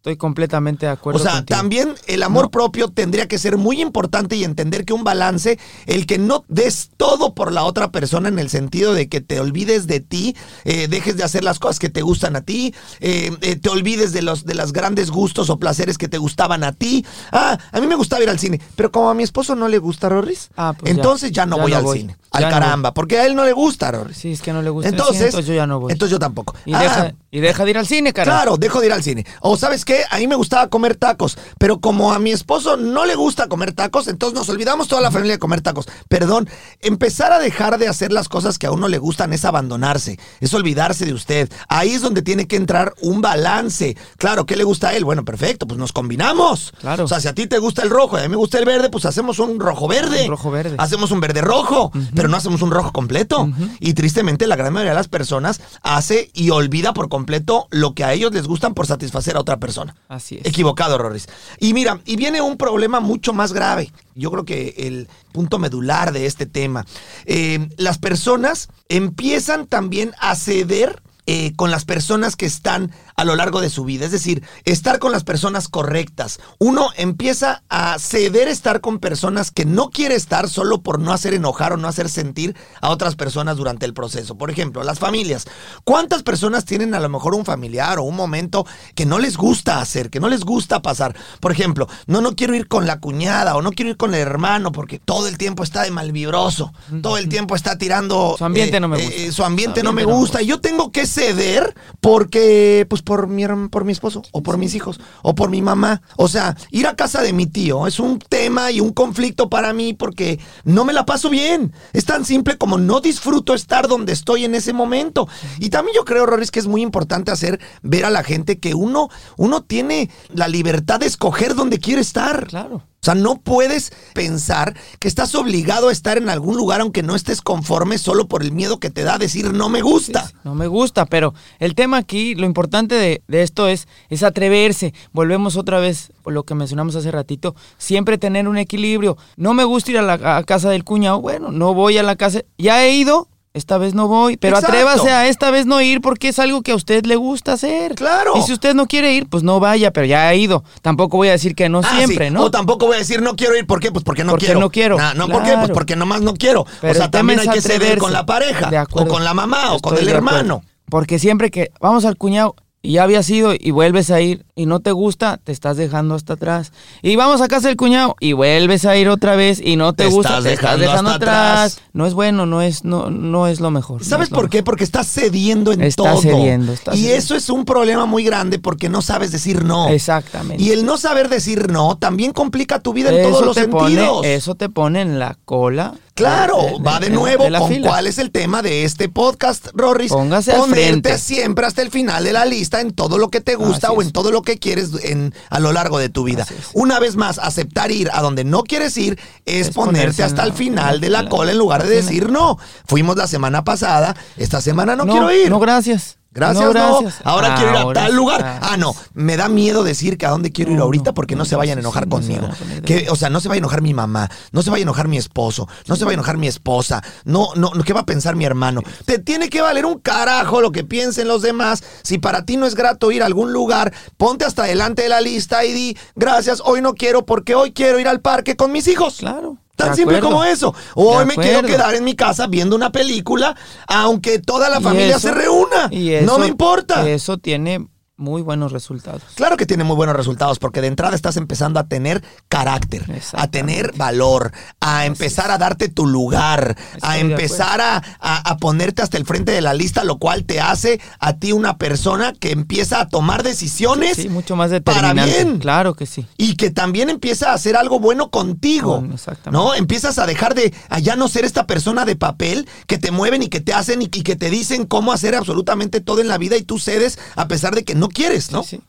Estoy 0.05 0.19
completamente 0.19 0.85
de 0.85 0.93
acuerdo 0.93 1.19
O 1.19 1.23
sea, 1.23 1.37
contigo. 1.37 1.59
también 1.59 1.95
el 2.07 2.23
amor 2.23 2.45
No. 2.45 2.51
propio 2.51 2.89
tendría 2.89 3.27
que 3.27 3.39
ser 3.39 3.57
muy 3.57 3.81
importante 3.81 4.37
y 4.37 4.45
entender 4.45 4.85
que 4.85 4.93
un 4.93 5.03
balance, 5.03 5.59
el 5.87 6.05
que 6.05 6.19
no 6.19 6.45
des 6.49 6.91
todo 6.99 7.35
por 7.35 7.53
la 7.53 7.65
otra 7.65 7.91
persona 7.91 8.29
en 8.29 8.39
el 8.39 8.51
sentido 8.51 8.93
de 8.93 9.09
que 9.09 9.23
te 9.23 9.41
olvides 9.41 9.87
de 9.87 10.01
ti, 10.01 10.37
eh, 10.67 10.89
dejes 10.89 11.17
de 11.17 11.25
hacer 11.25 11.43
las 11.43 11.59
cosas 11.59 11.79
que 11.79 11.89
te 11.89 12.03
gustan 12.03 12.37
a 12.37 12.43
ti, 12.43 12.75
eh, 13.01 13.31
eh, 13.41 13.57
te 13.57 13.71
olvides 13.71 14.13
de 14.13 14.21
los 14.21 14.45
de 14.45 14.55
los 14.55 14.75
grandes 14.75 15.11
gustos 15.11 15.49
o 15.49 15.59
placeres 15.59 15.97
que 15.97 16.07
te 16.07 16.19
gustaban 16.19 16.65
a 16.65 16.73
ti. 16.73 17.07
Ah, 17.33 17.57
a 17.73 17.81
mí 17.81 17.87
me 17.87 17.95
gustaba 17.95 18.23
ir 18.23 18.29
al 18.29 18.39
cine, 18.39 18.61
pero 18.77 18.93
como 18.93 19.09
a 19.09 19.15
mi 19.15 19.23
esposo 19.23 19.55
no 19.55 19.69
le 19.69 19.79
gusta 19.79 20.11
Rorris, 20.11 20.51
Ah, 20.55 20.75
pues 20.79 20.93
entonces 20.93 21.33
ya, 21.33 21.47
no 21.47 21.57
Ya 21.57 21.63
voy 21.63 21.71
no 21.73 21.79
al 21.79 21.83
voy. 21.85 21.99
cine. 22.01 22.17
Ya 22.35 22.39
Al 22.41 22.45
no 22.45 22.51
caramba, 22.51 22.93
porque 22.93 23.21
a 23.21 23.25
él 23.27 23.35
no 23.37 23.47
le 23.47 23.53
gusta 23.55 23.91
Rorris. 23.93 24.19
Sí, 24.19 24.33
es 24.33 24.43
que 24.43 24.53
no 24.53 24.61
le 24.61 24.69
gusta 24.69 24.91
Entonces, 24.91 25.23
entonces 25.27 25.47
yo 25.47 25.55
ya 25.55 25.67
no 25.67 25.81
voy. 25.81 25.93
Entonces 25.93 26.11
yo 26.13 26.19
tampoco. 26.19 26.55
y, 26.67 26.75
Ah, 26.75 26.81
deja, 26.83 27.15
y 27.35 27.41
deja 27.41 27.65
de 27.65 27.71
ir 27.73 27.79
al 27.79 27.87
cine, 27.87 28.13
carajo. 28.13 28.37
Claro, 28.37 28.57
dejo 28.57 28.79
de 28.79 28.87
ir 28.87 28.93
al 28.93 29.03
cine. 29.03 29.27
O 29.41 29.57
sabes 29.57 29.85
qué, 29.85 30.05
a 30.09 30.19
mí 30.19 30.29
me 30.29 30.37
gustaba 30.37 30.69
comer 30.69 30.95
tacos, 30.95 31.37
pero 31.59 31.81
como 31.81 32.13
a 32.13 32.21
mi 32.21 32.31
esposo 32.31 32.77
no 32.77 33.05
le 33.05 33.17
gusta 33.17 33.49
comer 33.49 33.73
tacos, 33.73 34.07
entonces 34.07 34.39
nos 34.39 34.49
olvidamos 34.49 34.87
toda 34.87 35.03
la 35.03 35.11
familia 35.11 35.33
de 35.33 35.39
comer 35.41 35.61
tacos. 35.61 35.87
Perdón, 36.09 36.49
empezar 36.81 37.33
a 37.33 37.41
dejar 37.41 37.79
de 37.79 37.89
hacer 37.89 38.13
las 38.13 38.29
cosas 38.29 38.57
que 38.57 38.69
a 38.69 38.71
uno 38.71 38.87
le 38.87 38.99
gustan 38.99 39.33
es 39.33 39.45
abandonarse, 39.45 40.17
es 40.39 40.55
olvidarse 40.55 41.07
de 41.07 41.13
usted. 41.13 41.51
Ahí 41.67 41.95
es 41.95 42.03
donde 42.03 42.23
tiene 42.23 42.47
que 42.47 42.55
entrar 42.55 42.95
un 43.01 43.21
balance. 43.21 43.97
Claro, 44.17 44.47
¿qué 44.47 44.55
le 44.55 44.63
gusta 44.63 44.91
a 44.91 44.95
él? 44.95 45.05
Bueno, 45.05 45.25
perfecto, 45.25 45.67
pues 45.67 45.77
nos 45.77 45.91
combinamos. 45.91 46.73
Claro. 46.79 47.03
O 47.03 47.09
sea, 47.09 47.19
si 47.19 47.27
a 47.27 47.35
ti 47.35 47.49
te 47.49 47.59
gusta 47.59 47.83
el 47.83 47.91
rojo 47.91 48.17
y 48.17 48.21
a 48.21 48.23
mí 48.23 48.29
me 48.29 48.37
gusta 48.37 48.61
el 48.61 48.65
verde, 48.65 48.91
pues 48.91 49.07
hacemos 49.07 49.41
un 49.41 49.59
rojo 49.59 49.89
verde. 49.89 50.23
Un 50.23 50.31
rojo 50.31 50.53
verde. 50.53 50.77
Hacemos 50.79 51.11
un 51.11 51.19
verde 51.19 51.41
rojo, 51.41 51.91
pero 52.15 52.29
no 52.29 52.37
hacemos 52.37 52.63
un 52.63 52.71
rojo 52.71 52.93
completo. 52.93 53.49
Y 53.81 53.95
tristemente 53.95 54.47
la 54.47 54.55
gran 54.55 54.73
mayoría 54.73 54.93
de 54.93 54.99
las 54.99 55.09
personas 55.09 55.61
hace 55.83 56.31
y 56.33 56.51
olvida 56.51 56.95
por 56.95 57.09
completo 57.25 57.69
lo 57.71 57.95
que 57.95 58.05
a 58.05 58.13
ellos 58.13 58.35
les 58.35 58.47
gustan 58.47 58.75
por 58.75 58.87
satisfacer 58.87 59.37
a 59.37 59.41
otra 59.41 59.57
persona. 59.57 59.97
Así 60.09 60.37
es. 60.37 60.45
Equivocado, 60.45 60.99
Rorris. 60.99 61.27
Y 61.59 61.73
mira, 61.73 62.01
y 62.05 62.17
viene 62.17 62.43
un 62.43 62.59
problema 62.59 63.01
mucho 63.01 63.33
más 63.33 63.55
grave. 63.55 63.91
Yo 64.15 64.31
creo 64.31 64.45
que 64.45 64.75
el 64.77 65.09
punto 65.33 65.59
medular 65.59 66.13
de 66.13 66.27
este 66.27 66.45
tema. 66.45 66.85
Eh, 67.25 67.71
las 67.79 67.97
personas 67.97 68.69
empiezan 68.91 69.67
también 69.67 70.13
a 70.19 70.37
ceder 70.37 71.03
eh, 71.27 71.55
con 71.57 71.71
las 71.71 71.87
personas 71.87 72.37
que 72.37 72.45
están 72.45 72.93
a 73.17 73.25
lo 73.25 73.37
largo 73.37 73.61
de 73.61 73.71
su 73.71 73.85
vida. 73.85 74.05
Es 74.05 74.13
decir, 74.13 74.43
estar 74.65 74.99
con 74.99 75.13
las 75.13 75.25
personas 75.25 75.69
correctas. 75.69 76.41
Uno 76.59 76.91
empieza 76.97 77.63
a 77.69 77.99
ceder 77.99 78.49
estar 78.49 78.81
con 78.81 78.99
personas 78.99 79.51
que 79.51 79.65
no 79.65 79.91
quiere 79.91 80.15
estar 80.15 80.49
solo 80.49 80.83
por 80.83 80.99
no 80.99 81.13
hacer 81.13 81.35
enojar 81.35 81.73
o 81.73 81.77
no 81.77 81.89
hacer 81.89 82.09
sentir 82.09 82.57
a 82.81 82.91
otras 82.91 83.17
personas 83.17 83.57
durante 83.57 83.87
el 83.87 83.95
proceso. 83.95 84.37
Por 84.37 84.51
ejemplo, 84.51 84.85
las 84.85 84.99
familias. 84.99 85.47
¿Cuántas 85.85 86.23
personas 86.23 86.65
tienen 86.65 86.95
a 86.95 87.01
lo 87.01 87.09
mejor 87.09 87.35
un 87.35 87.45
familiar 87.45 87.99
o 87.99 88.03
un 88.03 88.17
momento 88.17 88.67
que 88.95 89.07
no 89.07 89.19
les 89.19 89.37
gusta 89.37 89.81
hacer, 89.81 90.11
que 90.11 90.21
no 90.21 90.29
les 90.29 90.45
gusta 90.45 90.83
pasar? 90.83 91.17
Por 91.41 91.53
ejemplo, 91.53 91.89
no, 92.07 92.21
no 92.21 92.37
quiero 92.37 92.55
ir 92.55 92.69
con 92.69 92.87
la 92.87 93.01
cuñada 93.01 93.57
o 93.57 93.63
no 93.63 93.73
quiero 93.73 93.91
ir 93.91 93.97
con 93.97 94.15
el 94.15 94.21
hermano 94.21 94.73
porque 94.73 94.99
todo 94.99 95.29
el 95.29 95.39
tiempo 95.39 95.63
está 95.63 95.83
de 95.83 95.91
malvibroso, 95.91 96.73
todo 97.03 97.19
el 97.19 97.29
tiempo 97.29 97.55
está 97.55 97.79
tirando... 97.79 98.35
Su 98.39 98.45
ambiente 98.45 98.81
no 98.81 98.89
me 98.89 99.03
gusta. 99.03 99.33
su 99.33 99.45
ambiente 99.45 99.81
Su 99.81 99.85
no 99.85 99.93
me 99.93 100.03
no 100.03 100.09
me 100.09 100.15
gusta. 100.15 100.43
Y 100.43 100.47
yo 100.47 100.61
tengo 100.61 100.91
que 100.91 101.07
ceder 101.07 101.75
porque, 102.01 102.87
pues 102.89 103.03
por 103.05 103.29
mi, 103.29 103.45
por 103.71 103.85
mi 103.85 103.93
esposo, 103.93 104.23
o 104.33 104.43
por 104.43 104.59
mis 104.59 104.75
hijos, 104.75 105.01
o 105.23 105.35
por 105.35 105.51
mi 105.51 105.63
mamá. 105.63 106.03
O 106.17 106.29
sea, 106.29 106.57
ir 106.71 106.87
a 106.87 106.97
casa 106.97 107.23
de 107.23 107.33
mi 107.33 107.47
tío 107.47 107.87
es 107.87 108.01
un 108.01 108.19
tema 108.19 108.71
y 108.71 108.81
un 108.81 108.93
conflicto 108.93 109.49
para 109.49 109.73
mí 109.73 109.93
porque 109.93 110.41
no 110.65 110.85
me 110.85 110.93
la 110.93 111.07
paso 111.07 111.31
bien. 111.31 111.73
Es 111.93 112.05
tan 112.05 112.25
simple 112.25 112.59
como 112.59 112.79
no 112.79 113.01
disfruto 113.01 113.55
estar 113.55 113.89
donde 113.89 114.13
estoy 114.13 114.45
en 114.45 114.55
ese 114.55 114.73
momento. 114.73 115.29
Y 115.59 115.71
también 115.71 115.95
yo 115.95 116.05
creo, 116.05 116.27
Roris, 116.27 116.51
que 116.51 116.61
es 116.61 116.67
muy 116.67 116.83
importante 116.83 117.31
hacer 117.31 117.61
ver 117.83 118.05
a 118.05 118.11
la 118.11 118.25
gente 118.25 118.59
que 118.59 118.75
uno, 118.75 119.09
uno 119.37 119.63
tiene 119.63 120.11
la 120.33 120.49
libertad 120.49 121.01
de 121.01 121.07
escoger 121.07 121.55
dónde 121.55 121.79
quiere 121.79 122.01
estar. 122.01 122.47
Claro. 122.47 122.83
O 123.05 123.13
sea, 123.13 123.15
no 123.15 123.37
puedes 123.37 123.93
pensar 124.15 124.75
que 124.99 125.09
estás 125.09 125.35
obligado 125.35 125.91
a 125.91 125.93
estar 125.93 126.17
en 126.17 126.31
algún 126.31 126.57
lugar 126.57 126.81
aunque 126.81 127.03
no 127.03 127.15
estés 127.15 127.43
conforme 127.43 127.99
solo 127.99 128.29
por 128.29 128.43
el 128.43 128.51
miedo 128.51 128.81
que 128.81 128.89
te 128.89 129.03
da 129.03 129.19
decir 129.19 129.53
no 129.53 129.69
me 129.69 129.83
gusta. 129.83 130.33
No 130.43 130.55
me 130.55 130.69
gusta, 130.69 131.05
pero 131.05 131.35
el 131.59 131.75
tema 131.75 131.99
aquí, 131.99 132.35
lo 132.35 132.47
importante 132.47 132.95
de, 132.95 133.23
de 133.29 133.43
esto 133.43 133.69
es, 133.69 133.89
es 134.09 134.23
atreverse. 134.23 134.95
Volvemos 135.13 135.57
otra 135.57 135.81
vez 135.81 136.13
por 136.23 136.33
lo 136.33 136.45
que 136.45 136.55
mencionamos 136.55 136.97
hace 136.97 137.11
ratito, 137.11 137.55
siempre 137.77 138.17
tener 138.17 138.49
un 138.49 138.57
equilibrio. 138.57 139.19
No 139.37 139.53
me 139.53 139.65
gusta 139.65 139.91
ir 139.91 139.99
a 139.99 140.03
la 140.03 140.39
a 140.39 140.43
casa 140.45 140.71
del 140.71 140.85
cuñado, 140.85 141.21
bueno, 141.21 141.53
no 141.53 141.75
voy 141.75 141.99
a 141.99 142.03
la 142.03 142.17
casa, 142.17 142.41
ya 142.57 142.83
he 142.87 142.95
ido, 142.95 143.29
esta 143.55 143.79
vez 143.79 143.95
no 143.95 144.09
voy, 144.09 144.37
pero 144.37 144.57
Exacto. 144.57 144.77
atrévase 144.77 145.11
a 145.13 145.29
esta 145.29 145.53
vez 145.53 145.65
no 145.65 145.81
ir 145.81 146.01
porque 146.01 146.29
es 146.29 146.41
algo 146.41 146.63
que 146.63 146.73
a 146.73 146.75
usted 146.75 147.07
le 147.07 147.15
gusta 147.15 147.53
hacer. 147.53 147.95
Claro. 147.95 148.33
Y 148.37 148.43
si 148.43 148.53
usted 148.53 148.75
no 148.75 148.87
quiere 148.87 149.13
ir, 149.15 149.29
pues 149.29 149.45
no 149.45 149.61
vaya, 149.61 149.93
pero 149.93 150.07
ya 150.07 150.27
ha 150.29 150.35
ido. 150.35 150.65
Tampoco 150.83 151.17
voy 151.19 151.29
a 151.29 151.33
decir 151.33 151.55
que 151.55 151.69
no 151.69 151.81
Ah, 151.85 151.89
siempre, 151.97 152.27
sí. 152.29 152.35
¿no? 152.35 152.43
O 152.43 152.51
tampoco 152.51 152.87
voy 152.87 152.97
a 152.97 152.99
decir 152.99 153.23
no 153.23 153.37
quiero 153.37 153.57
ir, 153.57 153.65
¿por 153.65 153.79
qué? 153.79 153.93
Pues 153.93 154.05
porque 154.05 154.25
no 154.25 154.33
Porque 154.33 154.47
quiero. 154.47 154.61
no 154.61 154.71
quiero. 154.71 154.97
Ah, 154.99 155.15
no, 155.15 155.29
¿por 155.29 155.43
qué? 155.45 155.51
Pues 155.51 155.59
Claro. 155.59 155.75
porque 155.75 155.95
nomás 155.95 156.21
no 156.21 156.35
quiero. 156.35 156.67
Pero 156.81 156.93
o 156.93 156.97
sea, 156.97 157.11
también 157.13 157.39
hay 157.39 157.49
que 157.49 157.61
ceder 157.61 157.99
con 157.99 158.13
la 158.13 158.27
pareja, 158.27 158.71
De 158.71 158.77
o 158.77 158.81
acuerdo. 158.83 159.09
con 159.13 159.23
la 159.23 159.35
mamá, 159.35 159.73
o 159.73 159.79
con 159.79 159.97
el 159.97 160.09
hermano. 160.09 160.65
Porque 160.91 161.21
siempre 161.21 161.53
que 161.53 161.71
vamos 161.81 162.05
al 162.05 162.17
cuñado 162.17 162.57
y 162.85 162.93
ya 162.93 163.03
habías 163.03 163.29
ido 163.31 163.55
y 163.59 163.71
vuelves 163.71 164.11
a 164.11 164.21
ir 164.21 164.45
y 164.55 164.67
no 164.67 164.81
te 164.81 164.93
gusta, 164.93 165.39
te 165.43 165.53
estás 165.53 165.77
dejando 165.79 166.15
hasta 166.15 166.35
atrás. 166.35 166.71
Y 167.03 167.17
vamos 167.17 167.41
a 167.41 167.49
casa 167.49 167.69
del 167.69 167.77
cuñado 167.79 168.15
y 168.21 168.35
vuelves 168.35 168.85
a 168.85 168.95
ir 168.97 169.09
otra 169.09 169.35
vez 169.37 169.59
y 169.61 169.77
no 169.77 169.95
te, 169.95 170.05
Te 170.05 170.11
gusta, 170.11 170.29
estás 170.39 170.45
te 170.45 170.53
estás 170.53 170.63
dejando 170.79 170.83
dejando 170.87 171.11
hasta 171.13 171.17
atrás. 171.25 171.73
atrás. 171.77 171.91
No 171.95 172.07
es 172.07 172.13
bueno, 172.15 172.45
no 172.45 172.61
es 172.63 172.85
no 172.85 173.09
no 173.11 173.49
es 173.49 173.61
lo 173.61 173.71
mejor. 173.71 174.05
¿Sabes 174.05 174.29
por 174.29 174.51
qué? 174.51 174.63
Porque 174.63 174.85
estás 174.85 175.07
cediendo 175.09 175.73
en 175.73 175.81
Estás 175.83 176.05
todo. 176.13 176.21
cediendo, 176.23 176.73
estás 176.75 176.95
y 176.95 176.99
cediendo. 176.99 177.19
eso 177.19 177.35
es 177.37 177.49
un 177.49 177.65
problema 177.65 178.05
muy 178.05 178.23
grande 178.23 178.59
porque 178.59 178.89
no 178.91 179.01
sabes 179.01 179.33
decir 179.33 179.65
no. 179.65 179.89
Exactamente. 179.89 180.63
Y 180.63 180.71
el 180.71 180.85
no 180.85 180.99
saber 180.99 181.31
decir 181.31 181.71
no 181.73 181.97
también 181.97 182.33
complica 182.33 182.81
tu 182.81 182.93
vida 182.93 183.11
en 183.11 183.31
todos 183.31 183.47
los 183.47 183.55
te 183.57 183.63
sentidos. 183.63 184.09
pone, 184.19 184.35
eso 184.35 184.55
te 184.55 184.69
pone 184.69 185.01
en 185.01 185.19
la 185.19 185.39
cola. 185.47 185.95
Claro, 186.15 186.63
de- 186.63 186.71
de- 186.71 186.79
va 186.85 187.01
de 187.01 187.11
nuevo 187.11 187.45
de 187.45 187.59
con 187.59 187.69
fila. 187.69 187.89
cuál 187.89 188.07
es 188.07 188.19
el 188.19 188.31
tema 188.31 188.63
de 188.63 188.85
este 188.85 189.09
podcast, 189.09 189.69
Rorris. 189.75 190.13
Póngase 190.13 190.53
al 190.53 190.61
Ponerte 190.61 190.83
frente. 191.11 191.19
siempre 191.19 191.67
hasta 191.67 191.83
el 191.83 191.91
final 191.91 192.23
de 192.25 192.33
la 192.33 192.45
lista 192.45 192.81
en 192.81 192.93
todo 192.93 193.19
lo 193.19 193.31
que 193.31 193.41
te 193.41 193.57
gusta 193.57 193.89
Así 193.89 193.97
o 193.97 194.01
es. 194.01 194.07
en 194.09 194.13
todo 194.13 194.31
lo 194.31 194.43
que 194.43 194.59
quieres 194.59 194.91
en, 195.03 195.35
a 195.51 195.59
lo 195.59 195.73
largo 195.73 195.99
de 195.99 196.09
tu 196.09 196.23
vida. 196.25 196.47
Una 196.73 197.01
vez 197.01 197.17
más, 197.17 197.39
aceptar 197.39 197.91
ir 197.91 198.11
a 198.13 198.21
donde 198.23 198.45
no 198.45 198.63
quieres 198.63 198.97
ir 198.97 199.19
es, 199.45 199.69
Es 199.69 199.75
ponerte 199.75 200.23
hasta 200.23 200.43
la- 200.43 200.49
el 200.49 200.53
final 200.53 201.01
de 201.01 201.11
la 201.11 201.23
la- 201.23 201.29
cola 201.29 201.51
en 201.53 201.59
lugar 201.59 201.83
de 201.83 201.95
decir 201.97 202.31
no. 202.31 202.59
Fuimos 202.87 203.17
la 203.17 203.27
semana 203.27 203.65
pasada, 203.65 204.15
esta 204.37 204.61
semana 204.61 204.95
no, 204.97 205.07
quiero 205.07 205.33
ir. 205.33 205.51
No, 205.51 205.59
gracias. 205.59 206.19
Gracias, 206.35 206.75
no. 206.75 207.01
Ahora 207.23 207.55
quiero 207.55 207.71
ir 207.71 207.77
a 207.77 207.93
tal 207.93 208.15
lugar. 208.17 208.59
Ah, 208.61 208.77
no. 208.77 208.95
Me 209.15 209.37
da 209.37 209.49
miedo 209.49 209.85
decir 209.85 210.19
que 210.19 210.27
a 210.27 210.31
dónde 210.31 210.51
quiero 210.51 210.73
ir 210.73 210.81
ahorita 210.81 211.11
no, 211.11 211.15
porque 211.15 211.37
no, 211.37 211.41
no, 211.41 211.45
se 211.45 211.55
vayan 211.55 211.79
a 211.79 211.81
enojar 211.81 212.09
conmigo. 212.09 212.47
a 212.47 212.81
Que, 212.83 213.07
o 213.09 213.15
sea, 213.15 213.31
no 213.31 213.41
se 213.41 213.49
va 213.49 213.55
a 213.55 213.59
enojar 213.59 213.83
mi 213.83 213.95
mamá, 213.95 214.29
no 214.51 214.63
se 214.63 214.71
va 214.71 214.77
a 214.77 214.81
enojar 214.81 215.07
mi 215.07 215.17
esposo, 215.17 215.69
no 215.87 215.95
se 215.95 216.05
va 216.05 216.11
a 216.11 216.15
enojar 216.15 216.37
mi 216.37 216.49
esposa, 216.49 217.03
no, 217.25 217.55
no, 217.55 217.71
no, 217.75 217.85
¿qué 217.85 217.93
va 217.93 218.01
a 218.01 218.07
pensar 218.07 218.35
mi 218.35 218.45
hermano? 218.45 218.83
Te 219.05 219.21
tiene 219.21 219.49
que 219.49 219.61
valer 219.61 219.87
un 219.87 220.01
carajo 220.01 220.61
lo 220.61 220.73
que 220.73 220.83
piensen 220.83 221.29
los 221.29 221.43
demás. 221.43 221.85
Si 222.03 222.19
para 222.19 222.45
ti 222.45 222.57
no 222.57 222.67
es 222.67 222.75
grato 222.75 223.13
ir 223.13 223.23
a 223.23 223.27
algún 223.27 223.53
lugar, 223.53 223.93
ponte 224.17 224.45
hasta 224.45 224.65
delante 224.65 225.03
de 225.03 225.09
la 225.11 225.21
lista 225.21 225.65
y 225.65 225.73
di, 225.73 225.99
gracias, 226.17 226.61
hoy 226.65 226.83
no 226.83 226.95
quiero 226.95 227.25
porque 227.25 227.55
hoy 227.55 227.73
quiero 227.73 228.01
ir 228.01 228.09
al 228.09 228.21
parque 228.21 228.57
con 228.57 228.73
mis 228.73 228.89
hijos. 228.89 229.19
Claro. 229.19 229.59
Tan 229.77 229.91
de 229.91 229.97
simple 229.97 230.19
acuerdo. 230.19 230.37
como 230.37 230.45
eso. 230.45 230.75
Hoy 230.95 231.27
me 231.27 231.35
quiero 231.35 231.63
quedar 231.63 231.95
en 231.95 232.05
mi 232.05 232.15
casa 232.15 232.47
viendo 232.47 232.77
una 232.77 232.91
película, 232.93 233.57
aunque 233.89 234.39
toda 234.39 234.69
la 234.69 234.81
familia 234.81 235.17
eso- 235.17 235.29
se 235.29 235.33
reúna. 235.35 235.89
y 235.91 236.11
no 236.11 236.33
eso- 236.33 236.39
me 236.39 236.47
importa. 236.47 237.09
Eso 237.09 237.39
tiene 237.39 237.87
muy 238.17 238.43
buenos 238.43 238.71
resultados. 238.71 239.23
Claro 239.35 239.57
que 239.57 239.67
tiene 239.67 239.83
muy 239.83 239.97
buenos 239.97 240.15
resultados 240.15 240.59
porque 240.61 240.81
de 240.81 240.87
entrada 240.87 241.17
estás 241.17 241.37
empezando 241.37 241.81
a 241.81 241.89
tener 241.89 242.23
carácter, 242.49 243.05
a 243.33 243.49
tener 243.49 243.93
valor, 243.97 244.53
a 244.81 245.05
empezar 245.07 245.51
a 245.51 245.59
darte 245.59 245.89
tu 245.89 246.07
lugar, 246.07 246.77
a 247.03 247.19
empezar 247.19 247.81
a, 247.81 247.97
a- 248.21 248.51
a 248.51 248.57
ponerte 248.59 249.03
hasta 249.03 249.17
el 249.17 249.27
frente 249.27 249.51
de 249.53 249.61
la 249.61 249.75
lista, 249.75 250.05
lo 250.05 250.19
cual 250.19 250.45
te 250.45 250.61
hace 250.61 251.01
a 251.19 251.35
ti 251.39 251.51
una 251.53 251.77
persona 251.77 252.33
que 252.33 252.53
empieza 252.53 253.01
a 253.01 253.09
tomar 253.09 253.43
decisiones 253.43 254.17
Sí, 254.17 254.29
mucho 254.29 254.55
más 254.55 254.71
para 254.85 255.13
bien. 255.13 255.59
Claro 255.59 255.95
que 255.95 256.07
sí. 256.07 256.27
Y 256.37 256.55
que 256.57 256.71
también 256.71 257.11
empieza 257.11 257.51
a 257.51 257.55
hacer 257.55 257.77
algo 257.77 257.99
bueno 257.99 258.31
contigo. 258.31 258.97
Con- 259.01 259.13
exactamente. 259.13 259.51
¿No? 259.51 259.75
Empiezas 259.75 260.19
a 260.21 260.27
dejar 260.27 260.55
de 260.55 260.73
a 260.89 261.01
ya 261.01 261.17
no 261.17 261.27
ser 261.29 261.45
esta 261.45 261.67
persona 261.67 262.05
de 262.05 262.15
papel 262.15 262.69
que 262.87 262.99
te 262.99 263.11
mueven 263.11 263.43
y 263.43 263.49
que 263.49 263.61
te 263.61 263.73
hacen 263.75 264.03
y, 264.03 264.05
y 264.05 264.23
que 264.23 264.37
te 264.37 264.51
dicen 264.51 264.87
cómo 264.87 265.13
hacer 265.13 265.35
absolutamente 265.35 266.01
todo 266.01 266.21
en 266.21 266.29
la 266.29 266.39
vida 266.39 266.57
y 266.57 266.63
tú 266.63 266.79
cedes 266.79 267.19
a 267.35 267.49
pesar 267.49 267.75
de 267.75 267.85
que 267.85 267.95
no 267.95 268.04
quieres, 268.09 268.51
¿no? 268.53 268.63
Sí, 268.63 268.77
sí. 268.77 268.83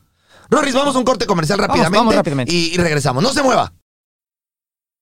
Rorris, 0.48 0.74
vamos 0.74 0.94
a 0.94 0.98
un 0.98 1.04
corte 1.04 1.26
comercial 1.26 1.58
rápidamente, 1.58 1.98
vamos 1.98 2.14
rápidamente. 2.14 2.54
Y, 2.54 2.74
y 2.74 2.76
regresamos. 2.76 3.22
No 3.22 3.32
se 3.32 3.42
mueva. 3.42 3.72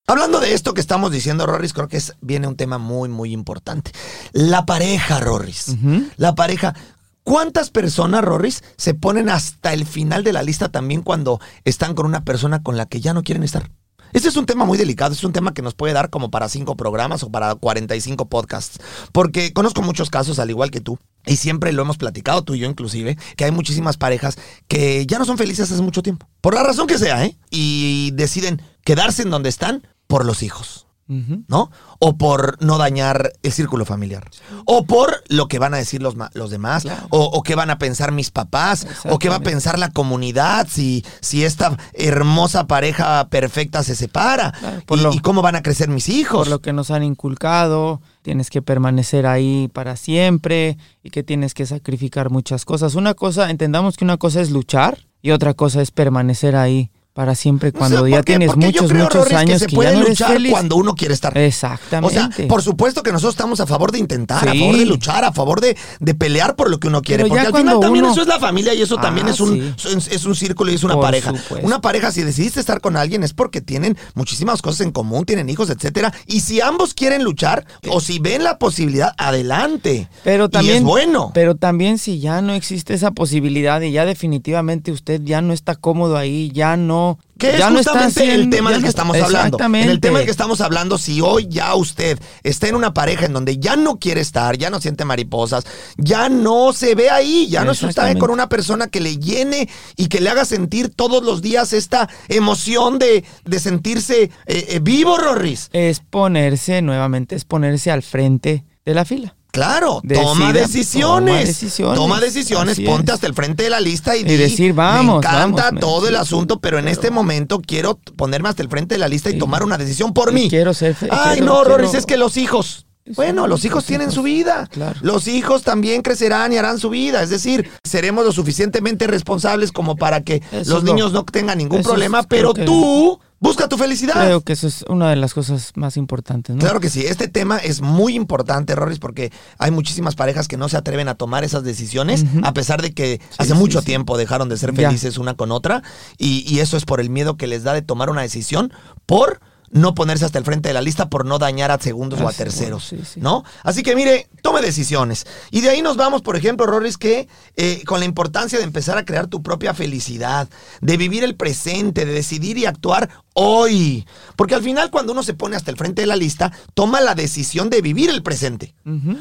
Hablando 0.07 0.39
de 0.39 0.53
esto 0.53 0.75
que 0.75 0.83
estamos 0.83 1.11
diciendo, 1.11 1.47
Rorris, 1.47 1.73
creo 1.73 1.89
que 1.89 1.97
es, 1.97 2.15
viene 2.21 2.47
un 2.47 2.57
tema 2.57 2.77
muy, 2.77 3.09
muy 3.09 3.33
importante. 3.33 3.91
La 4.33 4.67
pareja, 4.67 5.19
Rorris. 5.19 5.77
La 6.17 6.35
pareja. 6.35 6.75
¿Cuántas 7.23 7.71
personas, 7.71 8.23
Rorris, 8.23 8.63
se 8.77 8.93
ponen 8.93 9.31
hasta 9.31 9.73
el 9.73 9.87
final 9.87 10.23
de 10.23 10.35
la 10.35 10.43
lista 10.43 10.69
también 10.69 11.01
cuando 11.01 11.41
están 11.65 11.95
con 11.95 12.05
una 12.05 12.23
persona 12.23 12.63
con 12.63 12.77
la 12.77 12.85
que 12.85 13.01
ya 13.01 13.15
no 13.15 13.23
quieren 13.23 13.45
estar? 13.45 13.71
Este 14.15 14.29
es 14.29 14.37
un 14.37 14.47
tema 14.47 14.65
muy 14.65 14.79
delicado, 14.79 15.13
es 15.13 15.25
un 15.25 15.33
tema 15.33 15.55
que 15.55 15.61
nos 15.61 15.75
puede 15.75 15.93
dar 15.93 16.09
como 16.09 16.31
para 16.31 16.49
cinco 16.49 16.77
programas 16.77 17.25
o 17.25 17.33
para 17.33 17.53
45 17.57 18.29
podcasts, 18.29 18.79
porque 19.11 19.53
conozco 19.53 19.83
muchos 19.83 20.09
casos 20.09 20.39
al 20.39 20.51
igual 20.51 20.71
que 20.71 20.81
tú, 20.81 21.01
y 21.27 21.35
siempre 21.35 21.73
lo 21.73 21.83
hemos 21.83 21.99
platicado 21.99 22.45
tú 22.45 22.55
y 22.55 22.61
yo 22.61 22.71
inclusive, 22.71 23.19
que 23.37 23.45
hay 23.45 23.51
muchísimas 23.51 23.97
parejas 23.97 24.39
que 24.69 25.05
ya 25.05 25.19
no 25.19 25.25
son 25.25 25.37
felices 25.37 25.73
hace 25.73 25.83
mucho 25.83 26.01
tiempo, 26.01 26.29
por 26.41 26.55
la 26.55 26.63
razón 26.63 26.87
que 26.87 26.97
sea, 26.97 27.25
¿eh? 27.25 27.37
Y 27.51 28.13
deciden 28.13 28.63
quedarse 28.85 29.23
en 29.23 29.31
donde 29.31 29.49
están 29.49 29.85
por 30.07 30.25
los 30.25 30.45
hijos. 30.45 30.87
¿No? 31.07 31.71
O 31.99 32.17
por 32.17 32.57
no 32.65 32.79
dañar 32.79 33.33
el 33.43 33.53
círculo 33.53 33.85
familiar. 33.85 34.29
O 34.65 34.85
por 34.87 35.23
lo 35.29 35.49
que 35.49 35.59
van 35.59 35.75
a 35.75 35.77
decir 35.77 36.03
los, 36.03 36.15
los 36.33 36.51
demás. 36.51 36.83
Claro. 36.85 37.07
O, 37.11 37.25
o 37.25 37.43
qué 37.43 37.55
van 37.55 37.71
a 37.71 37.79
pensar 37.79 38.13
mis 38.13 38.31
papás. 38.31 38.87
O 39.11 39.19
qué 39.19 39.29
va 39.29 39.37
a 39.37 39.41
pensar 39.41 39.79
la 39.79 39.91
comunidad 39.91 40.67
si, 40.71 41.05
si 41.21 41.45
esta 41.45 41.77
hermosa 41.93 42.67
pareja 42.67 43.29
perfecta 43.29 43.83
se 43.83 43.95
separa. 43.97 44.53
Claro, 44.53 44.83
por 44.87 44.99
y, 44.99 45.03
lo- 45.03 45.13
y 45.13 45.19
cómo 45.21 45.43
van 45.43 45.57
a 45.57 45.63
crecer 45.63 45.89
mis 45.89 46.09
hijos. 46.09 46.41
Por 46.41 46.49
lo 46.49 46.61
que 46.61 46.73
nos 46.73 46.91
han 46.91 47.03
inculcado, 47.03 48.01
tienes 48.23 48.51
que 48.51 48.63
permanecer 48.63 49.27
ahí 49.27 49.69
para 49.73 49.97
siempre 49.97 50.79
y 51.03 51.11
que 51.11 51.23
tienes 51.23 51.55
que 51.55 51.67
sacrificar 51.67 52.31
muchas 52.31 52.65
cosas. 52.65 52.95
Una 52.95 53.15
cosa, 53.15 53.51
entendamos 53.51 53.97
que 53.97 54.05
una 54.05 54.17
cosa 54.17 54.41
es 54.41 54.51
luchar 54.51 55.07
y 55.23 55.31
otra 55.33 55.55
cosa 55.55 55.83
es 55.83 55.91
permanecer 55.91 56.57
ahí 56.57 56.91
para 57.15 57.37
siempre 57.37 57.69
O 57.69 57.73
cuando 57.73 58.01
¿por 58.01 58.09
ya 58.11 58.17
qué? 58.19 58.37
tienes 58.37 58.51
yo 58.51 58.57
muchos, 58.57 58.91
creo, 58.91 59.05
muchos 59.05 59.23
Rorris, 59.23 59.39
años 59.39 59.63
que 59.63 59.69
se 59.71 59.75
puede 59.77 59.91
ya 59.91 59.95
no 59.95 60.01
eres 60.01 60.11
luchar 60.19 60.33
feliz. 60.33 60.51
cuando 60.51 60.75
uno 60.77 60.95
quiere 60.97 61.15
estar. 61.15 61.33
O 61.37 61.41
Exactamente. 61.41 62.15
sea, 62.15 62.49
por 62.49 62.61
supuesto 62.61 63.05
que 63.05 63.13
nosotros 63.13 63.35
estamos 63.35 63.61
a 63.61 63.67
favor 63.69 63.93
de 63.93 64.01
intentar, 64.01 64.49
a 64.49 64.53
favor 64.53 64.77
de 64.77 64.85
luchar, 64.85 65.25
a 65.25 65.33
favor 65.33 65.61
de, 65.61 65.77
de 66.01 66.15
pelear 66.17 66.57
por 66.57 66.69
lo 66.71 66.81
que 66.81 66.89
uno 66.89 67.03
quiere. 67.03 67.23
Pero 67.23 67.35
porque 67.37 67.47
al 67.47 67.55
final 67.57 67.79
también 67.81 68.05
eso 68.07 68.21
es 68.21 68.27
la 68.27 68.41
familia 68.41 68.75
y 68.75 68.83
eso 68.83 68.97
también 68.97 69.29
Ah, 69.29 69.31
es, 69.31 69.39
un, 69.41 69.75
sí. 69.77 69.89
es, 69.97 70.09
es 70.09 70.25
un 70.25 70.35
círculo 70.35 70.73
y 70.73 70.75
es 70.75 70.83
una 70.83 70.95
Por 70.95 71.05
pareja. 71.05 71.31
supuesto. 71.31 71.65
Una 71.65 71.81
pareja, 71.81 72.11
si 72.11 72.23
decidiste 72.23 72.59
estar 72.59 72.81
con 72.81 72.97
alguien 72.97 73.23
es 73.23 73.33
porque 73.33 73.61
tienen 73.61 73.97
muchísimas 74.15 74.61
cosas 74.61 74.81
en 74.81 74.91
común, 74.91 75.25
tienen 75.25 75.49
hijos, 75.49 75.71
etcétera. 75.71 76.13
Y 76.27 76.41
si 76.41 76.61
ambos 76.61 76.95
quieren 76.95 77.23
luchar 77.23 77.65
o 77.91 78.01
si 78.01 78.19
ven 78.19 78.43
la 78.43 78.59
posibilidad, 78.59 79.13
adelante. 79.19 80.09
Pero 80.25 80.49
también, 80.49 80.75
y 80.75 80.79
es 80.79 80.83
bueno. 80.85 81.31
Pero 81.33 81.55
también 81.55 81.99
si 81.99 82.19
ya 82.19 82.43
no 82.43 82.55
existe 82.55 82.93
esa 82.93 83.13
posibilidad 83.13 83.81
y 83.83 83.93
ya 83.93 84.05
definitivamente 84.05 84.91
usted 84.91 85.21
ya 85.23 85.43
no 85.43 85.53
está 85.53 85.77
cómodo 85.77 86.17
ahí, 86.17 86.51
ya 86.53 86.77
no... 86.77 87.04
Que 87.39 87.51
es 87.51 87.59
ya 87.59 87.71
no 87.71 87.81
está 87.81 87.93
justamente 87.93 88.35
el 88.35 88.49
tema 88.51 88.71
del 88.71 88.83
que 88.83 88.89
estamos 88.89 89.17
hablando. 89.17 89.59
En 89.61 89.75
el 89.75 90.01
tema 90.01 90.19
del 90.19 90.27
que 90.27 90.31
estamos 90.31 90.61
hablando, 90.61 90.99
si 90.99 91.21
hoy 91.21 91.49
ya 91.49 91.75
usted 91.75 92.19
está 92.43 92.69
en 92.69 92.77
una 92.77 92.95
pareja 92.95 93.27
en 93.27 93.33
donde 93.33 93.59
ya 93.59 93.77
no 93.77 93.99
quiere 93.99 94.21
estar, 94.21 94.57
ya 94.57 94.71
no 94.71 94.81
siente 94.81 95.05
mariposas, 95.05 95.65
ya 95.97 96.29
no 96.29 96.73
se 96.73 96.95
ve 96.95 97.11
ahí, 97.11 97.49
ya 97.49 97.65
no 97.65 97.73
está 97.73 98.15
con 98.17 98.31
una 98.31 98.49
persona 98.49 98.87
que 98.87 99.01
le 99.01 99.19
llene 99.19 99.69
y 99.97 100.07
que 100.07 100.21
le 100.21 100.31
haga 100.31 100.45
sentir 100.45 100.91
todos 100.91 101.23
los 101.25 101.43
días 101.43 101.73
esta 101.73 102.09
emoción 102.29 102.99
de, 102.99 103.25
de 103.45 103.59
sentirse 103.59 104.23
eh, 104.23 104.31
eh, 104.47 104.81
vivo, 104.81 105.17
Rorris. 105.19 105.71
Es 105.73 106.01
ponerse, 106.01 106.83
nuevamente, 106.83 107.35
es 107.35 107.45
ponerse 107.45 107.91
al 107.91 108.03
frente 108.03 108.65
de 108.85 108.95
la 108.95 109.05
fila. 109.05 109.35
Claro, 109.55 110.01
Decida, 110.03 110.25
toma 110.25 110.53
decisiones. 110.53 111.35
toma 111.35 111.39
decisiones. 111.47 111.95
Toma 111.97 112.21
decisiones, 112.21 112.73
Así 112.73 112.85
ponte 112.85 113.13
es. 113.13 113.15
hasta 113.15 113.27
el 113.29 113.35
frente 113.35 113.63
de 113.63 113.71
la 113.71 113.79
lista 113.81 114.17
y, 114.17 114.23
Y 114.23 114.25
di, 114.25 114.37
decir, 114.37 114.73
vamos, 114.73 115.23
Me 115.23 115.29
encanta 115.29 115.63
vamos, 115.63 115.73
me- 115.75 115.81
todo 115.81 116.09
el 116.09 116.17
asunto, 116.17 116.59
pero 116.59 116.79
en 116.79 116.87
pero- 116.87 116.93
este 116.93 117.11
momento 117.13 117.61
quiero 117.65 117.97
ponerme 118.17 118.49
hasta 118.49 118.63
el 118.63 118.69
frente 118.69 118.97
de 118.97 118.99
la 118.99 119.07
lista 119.07 119.31
y 119.31 119.39
tomar 119.39 119.63
una 119.63 119.79
decisión 119.79 120.13
por 120.13 120.33
mí. 120.33 120.49
quiero 120.51 120.75
ser 120.75 120.97
fe- 120.97 121.09
Ay, 121.11 121.39
quiero- 121.39 121.47
no, 121.55 121.63
quiero- 121.63 121.93
es 121.99 122.05
que 122.05 122.17
los 122.17 122.37
hijos. 122.37 122.87
Bueno, 123.15 123.47
los 123.47 123.65
hijos 123.67 123.85
tienen 123.85 124.11
su 124.11 124.23
vida. 124.23 124.67
claro. 124.73 124.99
Los 125.03 125.29
hijos 125.29 125.63
también 125.63 126.01
crecerán 126.03 126.53
y 126.53 126.57
harán 126.57 126.79
su 126.79 126.89
vida. 126.91 127.23
Es 127.23 127.29
decir, 127.31 127.71
seremos 127.85 128.25
lo 128.25 128.33
suficientemente 128.33 129.07
responsables 129.07 129.73
como 129.73 129.95
para 129.97 130.23
que 130.25 130.43
Eso 130.51 130.73
los 130.75 130.85
niños 130.85 131.13
no 131.13 131.23
tengan 131.25 131.59
ningún 131.59 131.81
es- 131.81 131.87
problema, 131.87 132.23
pero 132.23 132.55
que- 132.55 132.65
tú 132.65 133.21
busca 133.45 133.69
tu 133.69 133.77
felicidad. 133.77 134.15
Creo 134.25 134.41
que 134.41 134.55
eso 134.55 134.67
es 134.67 134.85
una 134.89 135.11
de 135.11 135.17
las 135.17 135.35
cosas 135.35 135.71
más 135.77 135.97
importantes, 135.97 136.57
¿no? 136.57 136.61
Claro 136.61 136.81
que 136.81 136.89
sí, 136.91 137.05
este 137.07 137.29
tema 137.29 137.59
es 137.59 137.81
muy 137.81 138.15
importante, 138.17 138.75
Rorris, 138.75 138.99
porque 138.99 139.31
hay 139.59 139.71
muchísimas 139.71 140.17
parejas 140.17 140.49
que 140.49 140.57
no 140.57 140.69
se 140.69 140.77
atreven 140.77 141.09
a 141.09 141.15
tomar 141.15 141.45
esas 141.45 141.63
decisiones, 141.63 142.25
a 142.43 142.53
pesar 142.55 142.83
de 142.83 142.93
que 142.93 143.21
hace 143.39 143.53
sí, 143.53 143.59
mucho 143.59 143.81
sí. 143.81 143.87
tiempo 143.87 144.17
dejaron 144.19 144.49
de 144.49 144.57
ser 144.57 144.73
Ya. 144.75 144.89
felices 144.89 145.19
una 145.19 145.35
con 145.35 145.53
otra, 145.53 145.83
y, 146.19 146.45
y 146.53 146.59
eso 146.61 146.77
es 146.77 146.85
por 146.85 147.01
el 147.01 147.11
miedo 147.11 147.37
que 147.37 147.47
les 147.47 147.63
da 147.63 147.73
de 147.75 147.83
tomar 147.83 148.11
una 148.11 148.23
decisión 148.23 148.73
por 149.07 149.41
no 149.75 149.95
ponerse 149.95 150.25
hasta 150.25 150.39
el 150.39 150.45
frente 150.45 150.69
de 150.69 150.73
la 150.73 150.81
lista, 150.81 151.11
por 151.11 151.27
no 151.27 151.39
dañar 151.39 151.73
a 151.73 151.79
segundos 151.79 152.21
o 152.21 152.29
a 152.29 152.33
terceros, 152.33 152.85
sí, 152.85 153.01
sí. 153.05 153.21
¿no? 153.21 153.45
Así 153.65 153.83
que 153.83 153.97
mire, 153.97 154.29
tome 154.41 154.63
decisiones. 154.63 155.27
Y 155.51 155.63
de 155.63 155.71
ahí 155.71 155.83
nos 155.83 155.97
vamos, 155.97 156.23
por 156.23 156.37
ejemplo, 156.37 156.65
Rorris, 156.65 156.97
que 156.97 157.29
eh, 157.57 157.83
con 157.85 157.99
la 157.99 158.07
importancia 158.07 158.57
de 158.57 158.65
empezar 158.65 158.97
a 158.97 159.05
crear 159.05 159.27
tu 159.27 159.43
propia 159.43 159.75
felicidad, 159.75 160.49
de 160.81 160.97
vivir 160.97 161.25
el 161.25 161.35
presente, 161.35 162.07
de 162.07 162.13
decidir 162.13 162.57
y 162.57 162.67
actuar 162.67 163.11
hoy. 163.35 164.07
Porque 164.37 164.55
al 164.55 164.63
final 164.63 164.91
cuando 164.91 165.13
uno 165.13 165.23
se 165.23 165.35
pone 165.35 165.57
hasta 165.57 165.71
el 165.71 165.77
frente 165.77 166.03
de 166.03 166.07
la 166.07 166.17
lista, 166.17 166.53
toma 166.73 167.01
la 167.01 167.15
decisión 167.15 167.69
de 167.69 167.83
vivir 167.83 168.11
el 168.11 168.23
presente. 168.23 168.75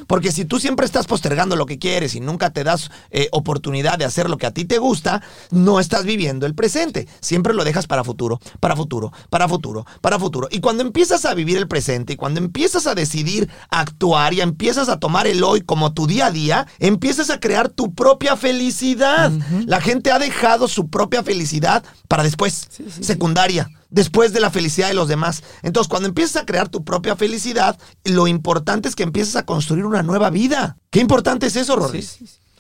Porque 0.08 0.32
si 0.32 0.46
tú 0.46 0.60
siempre 0.60 0.86
estás 0.86 1.08
postergando 1.08 1.56
lo 1.56 1.66
que 1.66 1.80
quieres 1.80 2.16
y 2.16 2.20
nunca 2.20 2.52
te 2.52 2.64
das 2.64 2.92
eh, 3.10 3.28
oportunidad 3.32 3.98
de 3.98 4.06
hacer 4.06 4.30
lo 4.30 4.38
que 4.38 4.46
a 4.46 4.52
ti 4.52 4.66
te 4.66 4.78
gusta, 4.78 5.22
no 5.50 5.80
estás 5.80 6.06
viviendo 6.06 6.46
el 6.46 6.56
presente. 6.56 7.08
Siempre 7.20 7.54
lo 7.54 7.64
dejas 7.64 7.88
para 7.88 8.04
futuro, 8.04 8.40
para 8.60 8.76
futuro, 8.76 9.12
para 9.30 9.48
futuro, 9.48 9.86
para 10.02 10.20
futuro. 10.20 10.43
Y 10.52 10.60
cuando 10.60 10.84
empiezas 10.84 11.26
a 11.26 11.34
vivir 11.34 11.58
el 11.58 11.68
presente 11.68 12.14
y 12.14 12.16
cuando 12.16 12.40
empiezas 12.40 12.88
a 12.88 12.96
decidir 12.96 13.50
actuar 13.70 14.34
y 14.34 14.42
empiezas 14.42 14.90
a 14.90 15.00
tomar 15.00 15.28
el 15.28 15.44
hoy 15.44 15.62
como 15.62 15.94
tu 15.94 16.08
día 16.08 16.28
a 16.28 16.32
día, 16.32 16.68
empiezas 16.80 17.30
a 17.30 17.40
crear 17.40 17.70
tu 17.70 17.94
propia 17.94 18.36
felicidad. 18.36 19.32
La 19.66 19.82
gente 19.82 20.12
ha 20.12 20.20
dejado 20.20 20.68
su 20.68 20.90
propia 20.90 21.24
felicidad 21.24 21.84
para 22.08 22.24
después, 22.24 22.68
secundaria 23.02 23.70
después 23.90 24.34
de 24.34 24.40
la 24.40 24.50
felicidad 24.50 24.88
de 24.88 24.96
los 24.96 25.08
demás. 25.08 25.44
Entonces, 25.62 25.88
cuando 25.88 26.10
empiezas 26.10 26.42
a 26.42 26.46
crear 26.46 26.68
tu 26.68 26.84
propia 26.84 27.16
felicidad, 27.16 27.78
lo 28.04 28.28
importante 28.28 28.90
es 28.90 28.96
que 28.96 29.04
empieces 29.04 29.36
a 29.36 29.46
construir 29.46 29.86
una 29.86 30.02
nueva 30.02 30.32
vida. 30.32 30.78
¿Qué 30.90 31.00
importante 31.00 31.46
es 31.46 31.56
eso, 31.56 31.76
Rory? 31.76 32.04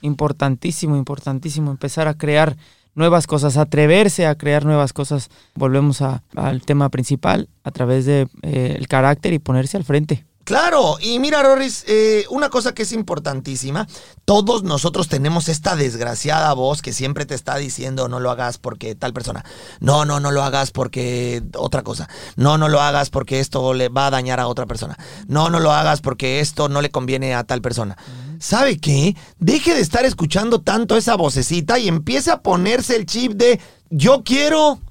importantísimo, 0.04 0.96
importantísimo 0.98 1.72
empezar 1.72 2.08
a 2.08 2.18
crear 2.18 2.58
nuevas 2.96 3.28
cosas, 3.28 3.58
atreverse 3.58 4.26
a 4.26 4.36
crear 4.36 4.66
nuevas 4.66 4.94
cosas. 4.94 5.30
Volvemos 5.56 6.02
al 6.02 6.62
tema 6.66 6.90
principal, 6.90 7.50
a 7.64 7.72
través 7.72 8.06
del 8.06 8.28
de, 8.42 8.78
eh, 8.78 8.86
carácter 8.88 9.34
y 9.34 9.40
ponerse 9.40 9.78
al 9.78 9.84
frente. 9.84 10.26
Claro, 10.44 10.98
y 11.00 11.20
mira, 11.20 11.42
Roris, 11.42 11.86
eh, 11.88 12.26
una 12.30 12.50
cosa 12.50 12.74
que 12.74 12.84
es 12.84 12.92
importantísima, 12.92 13.88
todos 14.26 14.64
nosotros 14.64 15.08
tenemos 15.08 15.48
esta 15.48 15.78
desgraciada 15.78 16.54
voz 16.54 16.82
que 16.82 16.92
siempre 16.92 17.26
te 17.26 17.34
está 17.34 17.56
diciendo 17.56 18.10
no 18.10 18.20
lo 18.20 18.30
hagas 18.30 18.58
porque 18.58 18.94
tal 18.94 19.14
persona, 19.14 19.46
no, 19.80 20.04
no, 20.04 20.20
no 20.20 20.32
lo 20.32 20.44
hagas 20.44 20.72
porque 20.72 21.44
otra 21.56 21.82
cosa, 21.84 22.10
no, 22.36 22.58
no 22.58 22.68
lo 22.68 22.82
hagas 22.82 23.10
porque 23.10 23.40
esto 23.40 23.74
le 23.74 23.88
va 23.88 24.08
a 24.08 24.12
dañar 24.12 24.42
a 24.42 24.48
otra 24.48 24.66
persona, 24.66 24.98
no, 25.28 25.50
no 25.50 25.62
lo 25.62 25.72
hagas 25.72 26.02
porque 26.02 26.42
esto 26.42 26.68
no 26.68 26.82
le 26.82 26.92
conviene 26.92 27.36
a 27.36 27.46
tal 27.46 27.62
persona. 27.62 27.98
¿Sabe 28.40 28.78
qué? 28.78 29.16
Deje 29.40 29.74
de 29.74 29.80
estar 29.80 30.04
escuchando 30.04 30.60
tanto 30.60 30.98
esa 30.98 31.16
vocecita 31.16 31.80
y 31.80 31.88
empiece 31.88 32.32
a 32.32 32.42
ponerse 32.42 32.98
el 32.98 33.06
chip 33.06 33.34
de 33.34 33.62
yo 33.90 34.24
quiero, 34.26 34.82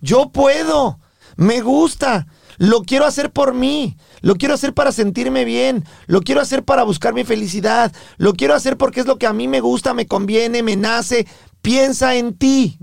yo 0.00 0.30
puedo, 0.30 0.98
me 1.36 1.60
gusta. 1.60 2.26
Lo 2.58 2.82
quiero 2.82 3.04
hacer 3.04 3.30
por 3.30 3.54
mí. 3.54 3.96
Lo 4.26 4.34
quiero 4.34 4.54
hacer 4.54 4.74
para 4.74 4.90
sentirme 4.90 5.44
bien. 5.44 5.84
Lo 6.08 6.20
quiero 6.20 6.40
hacer 6.40 6.64
para 6.64 6.82
buscar 6.82 7.14
mi 7.14 7.22
felicidad. 7.22 7.92
Lo 8.16 8.32
quiero 8.32 8.54
hacer 8.54 8.76
porque 8.76 8.98
es 8.98 9.06
lo 9.06 9.18
que 9.18 9.26
a 9.28 9.32
mí 9.32 9.46
me 9.46 9.60
gusta, 9.60 9.94
me 9.94 10.08
conviene, 10.08 10.64
me 10.64 10.74
nace. 10.74 11.28
Piensa 11.62 12.16
en 12.16 12.36
ti. 12.36 12.76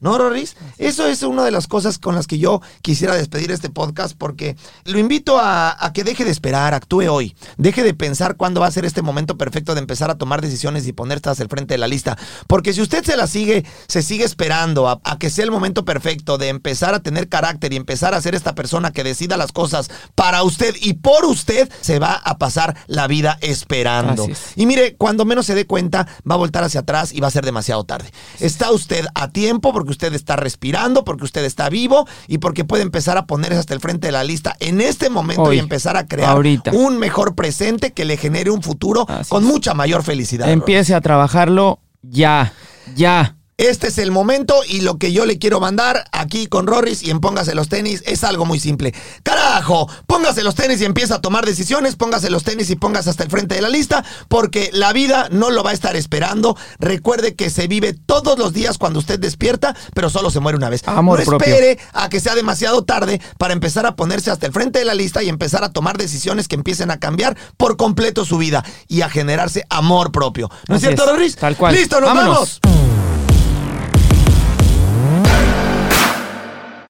¿No, 0.00 0.18
Roris? 0.18 0.56
Eso 0.78 1.06
es 1.06 1.22
una 1.22 1.44
de 1.44 1.50
las 1.50 1.66
cosas 1.66 1.98
con 1.98 2.14
las 2.14 2.26
que 2.26 2.38
yo 2.38 2.60
quisiera 2.82 3.16
despedir 3.16 3.50
este 3.50 3.70
podcast 3.70 4.16
porque 4.16 4.56
lo 4.84 4.98
invito 4.98 5.38
a, 5.40 5.90
que 5.92 6.04
deje 6.04 6.24
de 6.24 6.30
esperar, 6.30 6.74
actúe 6.74 7.08
hoy. 7.10 7.34
Deje 7.56 7.82
de 7.82 7.94
pensar 7.94 8.36
cuándo 8.36 8.60
va 8.60 8.68
a 8.68 8.70
ser 8.70 8.84
este 8.84 9.02
momento 9.02 9.36
perfecto 9.36 9.74
de 9.74 9.80
empezar 9.80 10.10
a 10.10 10.18
tomar 10.18 10.40
decisiones 10.40 10.86
y 10.86 10.92
ponerse 10.92 11.24
al 11.30 11.48
frente 11.48 11.74
de 11.74 11.78
la 11.78 11.88
lista. 11.88 12.18
Porque 12.46 12.72
si 12.72 12.82
usted 12.82 13.04
se 13.04 13.16
la 13.16 13.26
sigue, 13.26 13.64
se 13.88 14.02
sigue 14.02 14.24
esperando 14.24 14.88
a, 14.88 15.18
que 15.18 15.30
sea 15.30 15.44
el 15.44 15.50
momento 15.50 15.84
perfecto 15.84 16.38
de 16.38 16.48
empezar 16.48 16.94
a 16.94 17.00
tener 17.00 17.28
carácter 17.28 17.72
y 17.72 17.76
empezar 17.76 18.14
a 18.14 18.20
ser 18.20 18.34
esta 18.34 18.54
persona 18.54 18.92
que 18.92 19.04
decida 19.04 19.36
las 19.36 19.52
cosas 19.52 19.90
para 20.14 20.42
usted 20.42 20.74
y 20.80 20.94
por 20.94 21.24
usted, 21.24 21.70
se 21.80 21.98
va 21.98 22.14
a 22.14 22.38
pasar 22.38 22.76
la 22.86 23.06
vida 23.06 23.38
esperando. 23.40 24.26
Y 24.56 24.66
mire, 24.66 24.96
cuando 24.96 25.24
menos 25.24 25.46
se 25.46 25.54
dé 25.54 25.66
cuenta, 25.66 26.06
va 26.28 26.34
a 26.34 26.38
voltar 26.38 26.64
hacia 26.64 26.80
atrás 26.80 27.12
y 27.12 27.20
va 27.20 27.28
a 27.28 27.30
ser 27.30 27.44
demasiado 27.44 27.84
tarde. 27.84 28.10
Está 28.40 28.70
usted 28.70 29.06
a 29.14 29.30
tiempo 29.30 29.63
porque 29.72 29.90
usted 29.90 30.12
está 30.14 30.36
respirando, 30.36 31.04
porque 31.04 31.24
usted 31.24 31.44
está 31.44 31.68
vivo 31.68 32.06
y 32.26 32.38
porque 32.38 32.64
puede 32.64 32.82
empezar 32.82 33.16
a 33.16 33.26
ponerse 33.26 33.58
hasta 33.58 33.74
el 33.74 33.80
frente 33.80 34.08
de 34.08 34.12
la 34.12 34.24
lista 34.24 34.56
en 34.60 34.80
este 34.80 35.10
momento 35.10 35.52
y 35.52 35.58
empezar 35.58 35.96
a 35.96 36.06
crear 36.06 36.38
un 36.72 36.98
mejor 36.98 37.34
presente 37.34 37.92
que 37.92 38.04
le 38.04 38.16
genere 38.16 38.50
un 38.50 38.62
futuro 38.62 39.06
con 39.28 39.44
mucha 39.44 39.74
mayor 39.74 40.02
felicidad. 40.02 40.50
Empiece 40.50 40.94
a 40.94 41.00
trabajarlo 41.00 41.80
ya, 42.02 42.52
ya. 42.94 43.36
Este 43.56 43.86
es 43.86 43.98
el 43.98 44.10
momento 44.10 44.62
y 44.68 44.80
lo 44.80 44.98
que 44.98 45.12
yo 45.12 45.26
le 45.26 45.38
quiero 45.38 45.60
mandar 45.60 46.06
aquí 46.10 46.48
con 46.48 46.66
Rorris 46.66 47.04
y 47.04 47.10
en 47.10 47.20
Póngase 47.20 47.54
los 47.54 47.68
tenis 47.68 48.02
es 48.04 48.24
algo 48.24 48.44
muy 48.44 48.58
simple. 48.58 48.92
Carajo, 49.22 49.88
póngase 50.08 50.42
los 50.42 50.56
tenis 50.56 50.80
y 50.80 50.84
empieza 50.84 51.16
a 51.16 51.20
tomar 51.20 51.46
decisiones, 51.46 51.94
póngase 51.94 52.30
los 52.30 52.42
tenis 52.42 52.68
y 52.70 52.76
póngase 52.76 53.10
hasta 53.10 53.22
el 53.22 53.30
frente 53.30 53.54
de 53.54 53.62
la 53.62 53.68
lista 53.68 54.04
porque 54.26 54.70
la 54.72 54.92
vida 54.92 55.28
no 55.30 55.50
lo 55.50 55.62
va 55.62 55.70
a 55.70 55.72
estar 55.72 55.94
esperando. 55.94 56.56
Recuerde 56.80 57.36
que 57.36 57.48
se 57.48 57.68
vive 57.68 57.92
todos 57.92 58.40
los 58.40 58.52
días 58.52 58.76
cuando 58.76 58.98
usted 58.98 59.20
despierta, 59.20 59.76
pero 59.94 60.10
solo 60.10 60.32
se 60.32 60.40
muere 60.40 60.58
una 60.58 60.68
vez. 60.68 60.82
Amor 60.86 61.24
no 61.24 61.36
espere 61.36 61.78
a 61.92 62.08
que 62.08 62.18
sea 62.18 62.34
demasiado 62.34 62.82
tarde 62.82 63.20
para 63.38 63.52
empezar 63.52 63.86
a 63.86 63.94
ponerse 63.94 64.32
hasta 64.32 64.46
el 64.46 64.52
frente 64.52 64.80
de 64.80 64.84
la 64.84 64.94
lista 64.94 65.22
y 65.22 65.28
empezar 65.28 65.62
a 65.62 65.70
tomar 65.70 65.96
decisiones 65.96 66.48
que 66.48 66.56
empiecen 66.56 66.90
a 66.90 66.98
cambiar 66.98 67.36
por 67.56 67.76
completo 67.76 68.24
su 68.24 68.36
vida 68.36 68.64
y 68.88 69.02
a 69.02 69.08
generarse 69.08 69.64
amor 69.70 70.10
propio. 70.10 70.50
¿No 70.66 70.74
es 70.74 70.80
cierto, 70.80 71.06
Rorris? 71.06 71.36
Tal 71.36 71.56
cual. 71.56 71.72
Listo, 71.72 72.00
nos 72.00 72.12
vamos. 72.12 72.60